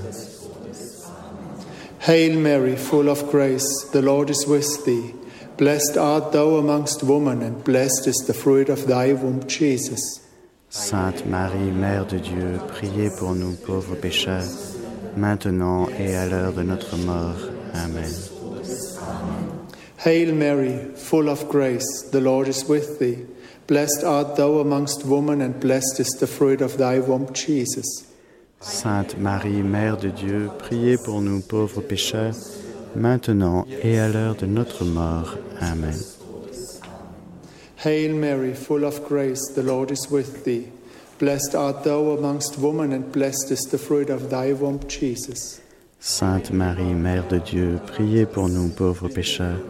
Hail 2.00 2.36
Mary, 2.36 2.74
full 2.74 3.08
of 3.08 3.30
grace, 3.30 3.84
the 3.92 4.02
Lord 4.02 4.30
is 4.30 4.44
with 4.48 4.84
thee. 4.84 5.14
Blessed 5.58 5.96
art 5.96 6.32
thou 6.32 6.56
amongst 6.56 7.04
women, 7.04 7.40
and 7.40 7.62
blessed 7.62 8.08
is 8.08 8.24
the 8.26 8.34
fruit 8.34 8.68
of 8.68 8.88
thy 8.88 9.12
womb, 9.12 9.46
Jesus. 9.46 10.18
Sainte 10.70 11.24
Marie, 11.26 11.70
Mère 11.70 12.08
de 12.08 12.18
Dieu, 12.18 12.58
priez 12.66 13.10
pour 13.16 13.36
nous 13.36 13.54
pauvres 13.54 13.94
pécheurs, 13.94 14.42
maintenant 15.16 15.88
et 15.98 16.14
à 16.14 16.26
l'heure 16.26 16.52
de 16.52 16.62
notre 16.62 16.96
mort. 16.96 17.36
Amen. 17.74 18.10
Hail 20.04 20.32
Mary, 20.32 20.78
full 20.96 21.28
of 21.28 21.48
grace, 21.48 22.08
the 22.10 22.20
Lord 22.20 22.48
is 22.48 22.64
with 22.66 22.98
thee. 22.98 23.26
Blessed 23.66 24.02
art 24.02 24.36
thou 24.36 24.58
amongst 24.58 25.04
women, 25.04 25.40
and 25.40 25.60
blessed 25.60 26.00
is 26.00 26.08
the 26.18 26.26
fruit 26.26 26.60
of 26.60 26.78
thy 26.78 26.98
womb, 26.98 27.32
Jesus. 27.32 28.06
Sainte 28.60 29.18
Marie, 29.18 29.62
Mère 29.62 29.98
de 29.98 30.10
Dieu, 30.10 30.50
priez 30.58 30.96
pour 31.04 31.20
nous 31.20 31.40
pauvres 31.40 31.80
pécheurs, 31.80 32.34
maintenant 32.96 33.66
et 33.82 33.98
à 33.98 34.08
l'heure 34.08 34.34
de 34.34 34.46
notre 34.46 34.84
mort. 34.84 35.36
Amen. 35.60 35.94
Hail 37.76 38.12
Mary, 38.12 38.54
full 38.54 38.84
of 38.84 39.06
grace, 39.06 39.40
the 39.54 39.62
Lord 39.62 39.90
is 39.90 40.10
with 40.10 40.44
thee. 40.44 40.68
Blessed 41.20 41.54
art 41.54 41.84
thou 41.84 42.12
amongst 42.12 42.56
women, 42.56 42.92
and 42.94 43.12
blessed 43.12 43.50
is 43.50 43.60
the 43.70 43.76
fruit 43.76 44.08
of 44.08 44.30
thy 44.30 44.54
womb, 44.54 44.80
Jesus. 44.88 45.60
Sainte 45.98 46.50
Marie, 46.50 46.94
Mère 46.94 47.28
de 47.28 47.38
Dieu, 47.38 47.78
priez 47.86 48.24
pour 48.24 48.48
nous 48.48 48.70
pauvres 48.70 49.10
pécheurs, 49.10 49.60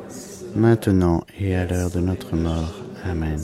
maintenant 0.54 1.24
et 1.40 1.56
à 1.56 1.66
l'heure 1.66 1.90
de 1.90 1.98
notre 1.98 2.36
mort. 2.36 2.72
Amen. 3.04 3.40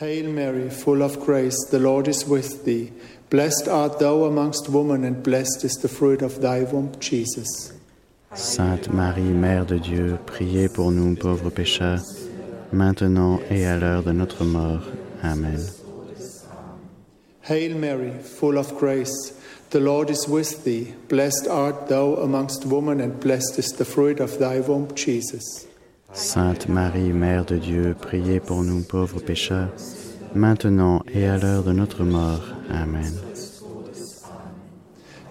Hail 0.00 0.28
Mary, 0.28 0.70
full 0.70 1.02
of 1.02 1.20
grace, 1.20 1.58
the 1.70 1.78
Lord 1.78 2.08
is 2.08 2.26
with 2.26 2.64
thee. 2.64 2.90
Blessed 3.28 3.68
art 3.68 3.98
thou 3.98 4.24
amongst 4.24 4.70
women, 4.70 5.04
and 5.04 5.22
blessed 5.22 5.62
is 5.62 5.76
the 5.82 5.88
fruit 5.88 6.22
of 6.22 6.40
thy 6.40 6.62
womb, 6.62 6.90
Jesus. 7.00 7.74
Sainte 8.34 8.90
Marie, 8.90 9.34
Mère 9.34 9.66
de 9.66 9.78
Dieu, 9.78 10.16
priez 10.24 10.70
pour 10.70 10.90
nous 10.90 11.14
pauvres 11.16 11.50
pécheurs, 11.50 12.00
maintenant 12.72 13.40
et 13.50 13.66
à 13.66 13.78
l'heure 13.78 14.02
de 14.02 14.12
notre 14.12 14.42
mort. 14.42 14.80
Amen. 15.24 15.60
Hail 17.42 17.76
Mary, 17.76 18.12
full 18.18 18.58
of 18.58 18.76
grace, 18.76 19.32
the 19.70 19.78
Lord 19.80 20.10
is 20.10 20.26
with 20.28 20.64
thee. 20.64 20.94
Blessed 21.08 21.46
art 21.48 21.88
thou 21.88 22.14
amongst 22.14 22.66
women, 22.66 23.00
and 23.00 23.20
blessed 23.20 23.58
is 23.58 23.68
the 23.78 23.84
fruit 23.84 24.20
of 24.20 24.38
thy 24.38 24.60
womb, 24.60 24.92
Jesus. 24.94 25.66
Sainte 26.12 26.68
Marie, 26.68 27.12
Mère 27.12 27.46
de 27.46 27.58
Dieu, 27.58 27.94
priez 28.00 28.40
pour 28.40 28.62
nous 28.62 28.82
pauvres 28.82 29.20
pécheurs, 29.20 29.70
maintenant 30.34 31.02
et 31.12 31.24
à 31.24 31.38
l'heure 31.38 31.62
de 31.62 31.72
notre 31.72 32.04
mort. 32.04 32.42
Amen. 32.70 33.12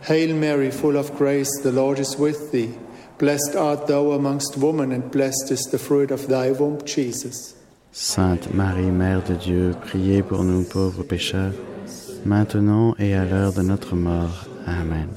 Hail 0.08 0.34
Mary, 0.34 0.72
full 0.72 0.98
of 0.98 1.18
grace, 1.18 1.50
the 1.64 1.72
Lord 1.72 2.00
is 2.00 2.16
with 2.18 2.52
thee. 2.52 2.72
Blessed 3.18 3.56
art 3.56 3.88
thou 3.88 4.12
amongst 4.12 4.58
women, 4.58 4.92
and 4.92 5.10
blessed 5.12 5.50
is 5.52 5.64
the 5.72 5.80
fruit 5.80 6.12
of 6.12 6.28
thy 6.28 6.52
womb, 6.52 6.84
Jesus. 6.86 7.56
Sainte 7.98 8.54
Marie, 8.54 8.92
Mère 8.92 9.24
de 9.24 9.36
Dieu, 9.36 9.74
priez 9.86 10.22
pour 10.22 10.44
nous 10.44 10.64
pauvres 10.64 11.04
pécheurs, 11.04 11.54
maintenant 12.26 12.94
et 13.00 13.16
à 13.16 13.24
l'heure 13.24 13.54
de 13.54 13.62
notre 13.62 13.96
mort. 13.96 14.48
Amen. 14.68 15.08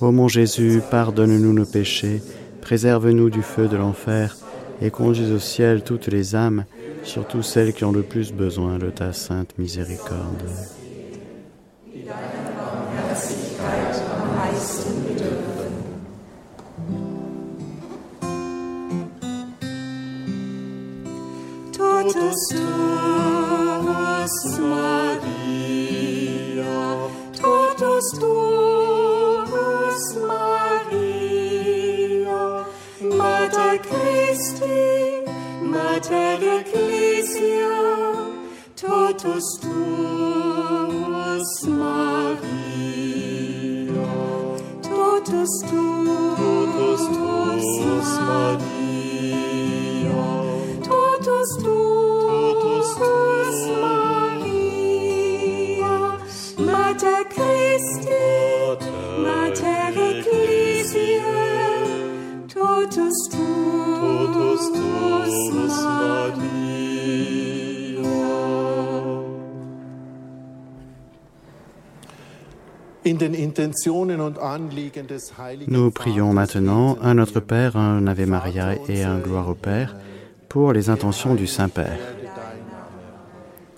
Ô 0.00 0.10
mon 0.10 0.26
Jésus, 0.26 0.82
pardonne-nous 0.90 1.52
nos 1.52 1.64
péchés, 1.64 2.20
préserve-nous 2.60 3.30
du 3.30 3.42
feu 3.42 3.68
de 3.68 3.76
l'enfer, 3.76 4.36
et 4.82 4.90
conduis 4.90 5.30
au 5.30 5.38
ciel 5.38 5.84
toutes 5.84 6.08
les 6.08 6.34
âmes, 6.34 6.64
surtout 7.04 7.42
celles 7.42 7.72
qui 7.72 7.84
ont 7.84 7.92
le 7.92 8.02
plus 8.02 8.32
besoin 8.32 8.78
de 8.78 8.90
ta 8.90 9.12
sainte 9.12 9.56
miséricorde. 9.56 10.42
Totus 21.72 22.48
tuus 22.48 24.58
Maria, 24.58 26.64
totus 27.40 28.18
tuus 28.18 28.83
Mater 36.04 36.60
Ecclesia, 36.60 37.76
totus 38.76 39.44
tuus 39.62 41.48
Maria, 41.66 42.42
totus 44.82 45.48
tuus, 45.70 46.36
totus 46.36 47.02
tuus 47.08 48.10
Maria, 48.28 48.58
totus 50.84 51.50
tuus 51.62 52.03
Nous 75.66 75.90
prions 75.90 76.32
maintenant 76.32 76.96
un 77.02 77.14
Notre 77.14 77.40
Père, 77.40 77.76
un 77.76 78.06
Ave 78.06 78.26
Maria 78.26 78.74
et 78.88 79.02
un 79.02 79.18
Gloire 79.18 79.48
au 79.50 79.54
Père 79.54 79.94
pour 80.48 80.72
les 80.72 80.88
intentions 80.88 81.34
du 81.34 81.46
Saint-Père. 81.46 81.98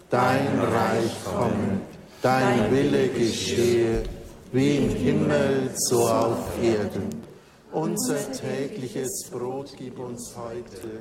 Dein 0.08 0.20
Reich 0.20 1.24
komme, 1.24 1.80
dein 2.22 2.70
Wille 2.70 3.10
geschehe, 3.12 4.04
wie 4.52 4.76
im 4.76 4.90
Himmel, 4.90 5.70
so 5.74 6.06
auf 6.06 6.62
Erden. 6.62 7.10
Unser 7.72 8.30
tägliches 8.30 9.28
Brot 9.32 9.74
gib 9.76 9.98
uns 9.98 10.36
heute. 10.36 11.00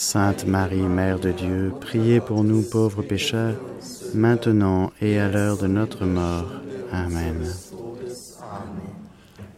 Sainte 0.00 0.46
Marie, 0.46 0.88
Mère 0.88 1.18
de 1.18 1.32
Dieu, 1.32 1.72
priez 1.80 2.20
pour 2.20 2.44
nous 2.44 2.62
pauvres 2.62 3.02
pécheurs, 3.02 3.56
maintenant 4.14 4.92
et 5.02 5.18
à 5.18 5.28
l'heure 5.28 5.58
de 5.58 5.66
notre 5.66 6.06
mort. 6.06 6.46
Amen. 6.92 7.52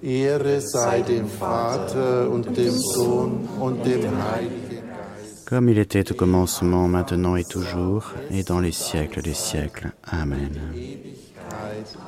Ehre 0.02 0.60
sei 0.62 1.02
dem 1.02 1.26
Vater 1.26 2.30
und 2.32 2.56
dem 2.56 2.72
Sohn 2.72 3.46
und 3.60 3.84
dem 3.84 4.16
Heiligen 4.16 4.82
Geist. 4.88 5.46
Comme 5.46 5.68
il 5.68 5.78
était 5.78 6.10
au 6.10 6.14
commencement, 6.14 6.88
maintenant 6.88 7.36
et 7.36 7.44
toujours, 7.44 8.14
et 8.30 8.42
dans 8.42 8.60
les 8.60 8.72
siècles 8.72 9.20
des 9.20 9.34
siècles. 9.34 9.92
Amen. 10.10 10.58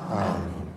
Amen. 0.09 0.72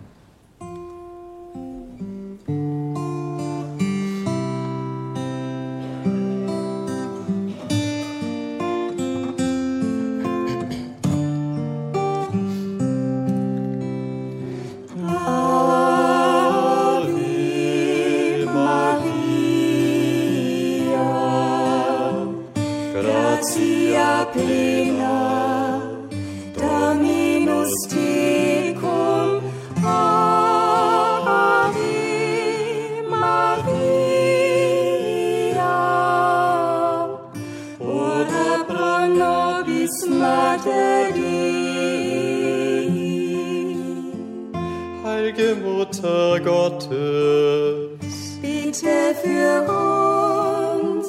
Für 49.26 49.56
uns. 49.72 51.08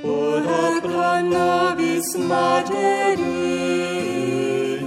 ora 0.02 0.80
pro 0.80 1.12
nobis 1.34 2.08
Mater 2.16 3.16
Dei, 3.18 4.80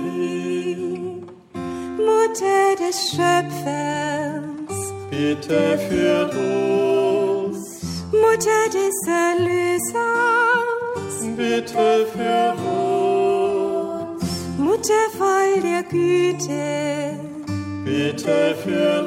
Mutter 2.08 2.68
des 2.80 2.98
Schöpfers, 3.10 4.78
bitte 5.12 5.62
für 5.88 6.20
uns, 6.34 7.60
Mutter 8.12 8.64
des 8.74 8.98
Erlösers, 9.08 10.15
bitte 11.36 12.08
für 12.14 12.54
uns, 12.54 14.24
Mutter 14.58 15.10
voll 15.18 15.62
der 15.62 15.84
Güte, 15.84 17.20
bitte 17.84 18.56
für 18.64 19.02
uns, 19.02 19.05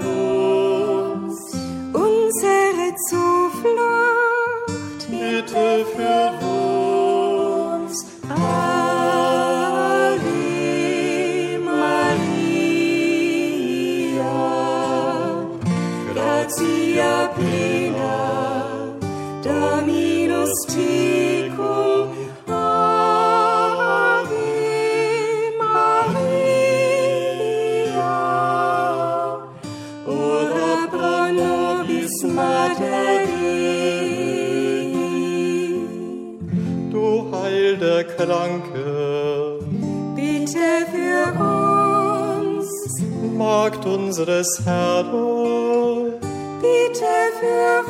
unseres 44.18 44.60
Herrn, 44.64 46.12
bitte 46.60 47.14
für 47.38 47.84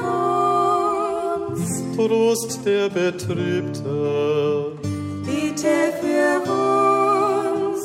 uns, 1.54 1.70
Trost 1.96 2.60
der 2.66 2.88
Betrübte, 2.90 4.72
bitte 5.24 5.76
für 6.00 6.42
uns, 6.52 7.80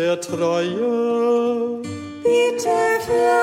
der 0.00 0.18
Treue, 0.18 1.82
bitte 2.22 2.78
für 3.06 3.42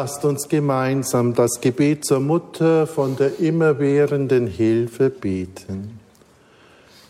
lasst 0.00 0.24
uns 0.24 0.48
gemeinsam 0.48 1.34
das 1.34 1.60
Gebet 1.60 2.06
zur 2.06 2.20
Mutter 2.20 2.86
von 2.86 3.16
der 3.16 3.38
immerwährenden 3.38 4.46
Hilfe 4.46 5.10
beten. 5.10 6.00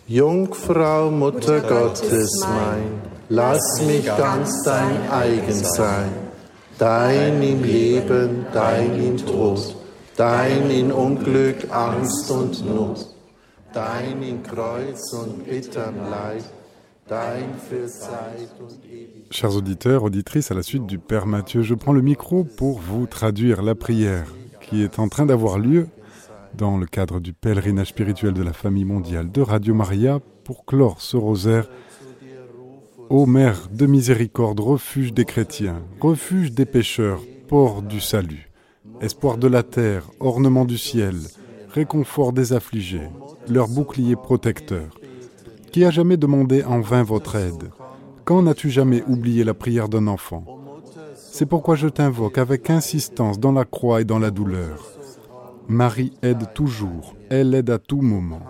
Jungfrau, 0.08 1.08
Mutter 1.08 1.60
Gottes 1.60 2.32
mein, 2.40 3.00
lass 3.28 3.80
mich 3.86 4.06
ganz 4.06 4.64
dein 4.64 5.08
eigen 5.08 5.54
sein. 5.54 6.10
dein 6.78 7.40
im 7.40 7.62
Leben, 7.62 8.46
dein 8.52 8.98
im 8.98 9.16
Tod, 9.24 9.76
dein 10.16 10.68
in 10.68 10.90
Unglück, 10.90 11.70
Angst 11.70 12.28
und 12.28 12.66
Not, 12.74 13.06
dein 13.72 14.20
in 14.20 14.42
Kreuz 14.42 15.12
und 15.12 15.48
bitterm 15.48 15.94
Leid, 16.10 16.42
Chers 19.30 19.56
auditeurs, 19.56 20.04
auditrices, 20.04 20.50
à 20.52 20.54
la 20.54 20.62
suite 20.62 20.86
du 20.86 20.98
Père 20.98 21.26
Mathieu, 21.26 21.62
je 21.62 21.74
prends 21.74 21.92
le 21.92 22.02
micro 22.02 22.44
pour 22.44 22.78
vous 22.78 23.06
traduire 23.06 23.62
la 23.62 23.74
prière 23.74 24.26
qui 24.60 24.82
est 24.82 25.00
en 25.00 25.08
train 25.08 25.26
d'avoir 25.26 25.58
lieu 25.58 25.88
dans 26.56 26.78
le 26.78 26.86
cadre 26.86 27.18
du 27.18 27.32
pèlerinage 27.32 27.88
spirituel 27.88 28.32
de 28.32 28.42
la 28.42 28.52
famille 28.52 28.84
mondiale 28.84 29.32
de 29.32 29.40
Radio 29.40 29.74
Maria 29.74 30.20
pour 30.44 30.64
clore 30.64 31.00
ce 31.00 31.16
rosaire 31.16 31.68
Ô 33.08 33.26
Mère 33.26 33.68
de 33.72 33.86
miséricorde, 33.86 34.60
refuge 34.60 35.12
des 35.12 35.24
chrétiens, 35.24 35.82
refuge 36.00 36.52
des 36.52 36.66
pécheurs, 36.66 37.22
port 37.48 37.82
du 37.82 38.00
salut, 38.00 38.52
espoir 39.00 39.36
de 39.36 39.48
la 39.48 39.64
terre, 39.64 40.08
ornement 40.20 40.64
du 40.64 40.78
ciel, 40.78 41.16
réconfort 41.70 42.32
des 42.32 42.52
affligés, 42.52 43.08
leur 43.48 43.66
bouclier 43.66 44.14
protecteur. 44.14 44.99
Qui 45.72 45.84
a 45.84 45.90
jamais 45.90 46.16
demandé 46.16 46.64
en 46.64 46.80
vain 46.80 47.02
votre 47.02 47.36
aide 47.36 47.70
Quand 48.24 48.42
n'as-tu 48.42 48.70
jamais 48.70 49.04
oublié 49.06 49.44
la 49.44 49.54
prière 49.54 49.88
d'un 49.88 50.08
enfant? 50.08 50.44
C'est 51.14 51.46
pourquoi 51.46 51.76
je 51.76 51.88
t'invoque 51.88 52.38
avec 52.38 52.70
insistance 52.70 53.38
dans 53.38 53.52
la 53.52 53.64
croix 53.64 54.00
et 54.00 54.04
dans 54.04 54.18
la 54.18 54.30
douleur. 54.30 54.84
Marie 55.68 56.12
aide 56.22 56.52
toujours, 56.54 57.14
elle 57.28 57.54
aide 57.54 57.70
à 57.70 57.78
tout 57.78 58.02
moment. 58.02 58.42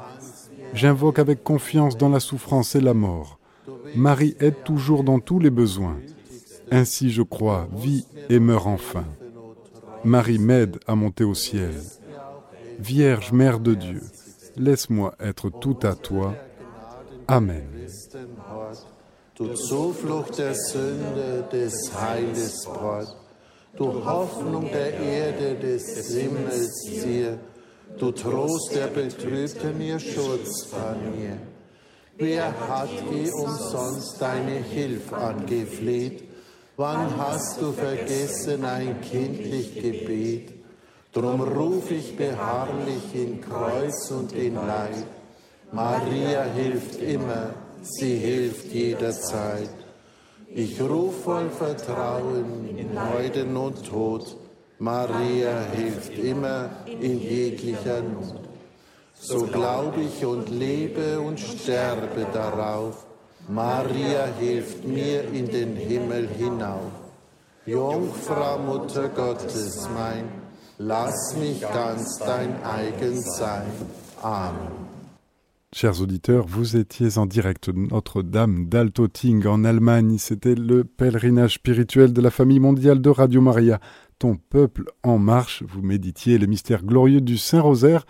J'invoque 0.72 1.18
avec 1.18 1.44
confiance 1.44 1.96
dans 1.98 2.08
la 2.08 2.20
souffrance 2.20 2.74
et 2.74 2.80
la 2.80 2.94
mort. 2.94 3.38
Marie 3.94 4.36
aide 4.40 4.62
toujours 4.64 5.04
dans 5.04 5.18
tous 5.18 5.38
les 5.38 5.50
besoins. 5.50 5.98
Ainsi, 6.70 7.10
je 7.10 7.22
crois, 7.22 7.68
vis 7.76 8.06
et 8.30 8.38
meurs 8.38 8.66
enfin. 8.66 9.04
Marie 10.04 10.38
m'aide 10.38 10.78
à 10.86 10.94
monter 10.94 11.24
au 11.24 11.34
ciel. 11.34 11.74
Vierge, 12.78 13.32
Mère 13.32 13.60
de 13.60 13.74
Dieu, 13.74 14.00
laisse-moi 14.56 15.14
être 15.20 15.50
tout 15.50 15.76
à 15.82 15.94
toi. 15.94 16.34
Amen. 17.30 17.86
Du 19.36 19.54
Zuflucht 19.54 20.36
der 20.36 20.52
Sünde, 20.52 21.44
des 21.52 21.92
Heiles 21.94 22.64
Brot, 22.64 23.06
du 23.76 24.04
Hoffnung 24.04 24.68
der 24.72 24.98
Erde, 24.98 25.54
des 25.54 26.12
Himmels 26.12 26.72
Zier, 26.82 27.38
du 27.98 28.10
Trost 28.10 28.74
der 28.74 28.88
Betrübten, 28.88 29.80
ihr 29.80 30.00
Schutz 30.00 30.66
von 30.66 30.96
mir. 31.16 31.38
Wer 32.18 32.46
hat 32.68 32.90
je 33.12 33.30
umsonst 33.30 34.20
deine 34.20 34.64
Hilfe 34.64 35.16
angefleht? 35.16 36.24
Wann 36.76 37.16
hast 37.16 37.60
du 37.60 37.70
vergessen 37.70 38.64
ein 38.64 39.00
kindlich 39.02 39.74
Gebet? 39.76 40.52
Drum 41.12 41.42
ruf 41.42 41.92
ich 41.92 42.16
beharrlich 42.16 43.14
in 43.14 43.40
Kreuz 43.40 44.10
und 44.10 44.32
in 44.32 44.56
Leid. 44.56 45.06
Maria 45.72 46.42
hilft 46.42 47.00
immer, 47.00 47.54
sie 47.82 48.16
hilft 48.16 48.72
jederzeit. 48.72 49.70
Ich 50.48 50.80
ruf 50.80 51.22
voll 51.22 51.48
Vertrauen 51.50 52.76
in 52.76 52.92
Freuden 52.92 53.56
und 53.56 53.86
Tod. 53.86 54.36
Maria 54.80 55.60
hilft 55.76 56.18
immer 56.18 56.70
in 56.86 57.20
jeglicher 57.20 58.00
Not. 58.02 58.40
So 59.14 59.46
glaub 59.46 59.96
ich 59.96 60.24
und 60.24 60.48
lebe 60.48 61.20
und 61.20 61.38
sterbe 61.38 62.26
darauf. 62.32 63.06
Maria 63.46 64.26
hilft 64.40 64.84
mir 64.84 65.22
in 65.24 65.46
den 65.46 65.76
Himmel 65.76 66.28
hinauf. 66.36 66.90
Jungfrau, 67.66 68.58
Mutter 68.58 69.08
Gottes 69.08 69.88
mein, 69.94 70.28
lass 70.78 71.36
mich 71.36 71.60
ganz 71.60 72.18
dein 72.18 72.60
eigen 72.64 73.20
sein. 73.20 73.70
Amen. 74.22 74.79
Chers 75.72 76.02
auditeurs, 76.02 76.48
vous 76.48 76.76
étiez 76.76 77.16
en 77.16 77.26
direct 77.26 77.70
de 77.70 77.78
Notre-Dame 77.78 78.66
d'Altoting 78.66 79.46
en 79.46 79.62
Allemagne. 79.62 80.18
C'était 80.18 80.56
le 80.56 80.82
pèlerinage 80.82 81.54
spirituel 81.54 82.12
de 82.12 82.20
la 82.20 82.32
famille 82.32 82.58
mondiale 82.58 83.00
de 83.00 83.08
Radio 83.08 83.40
Maria. 83.40 83.78
Ton 84.18 84.34
peuple 84.36 84.90
en 85.04 85.18
marche, 85.18 85.62
vous 85.62 85.80
méditiez 85.80 86.38
les 86.38 86.48
mystères 86.48 86.82
glorieux 86.82 87.20
du 87.20 87.38
Saint-Rosaire 87.38 88.04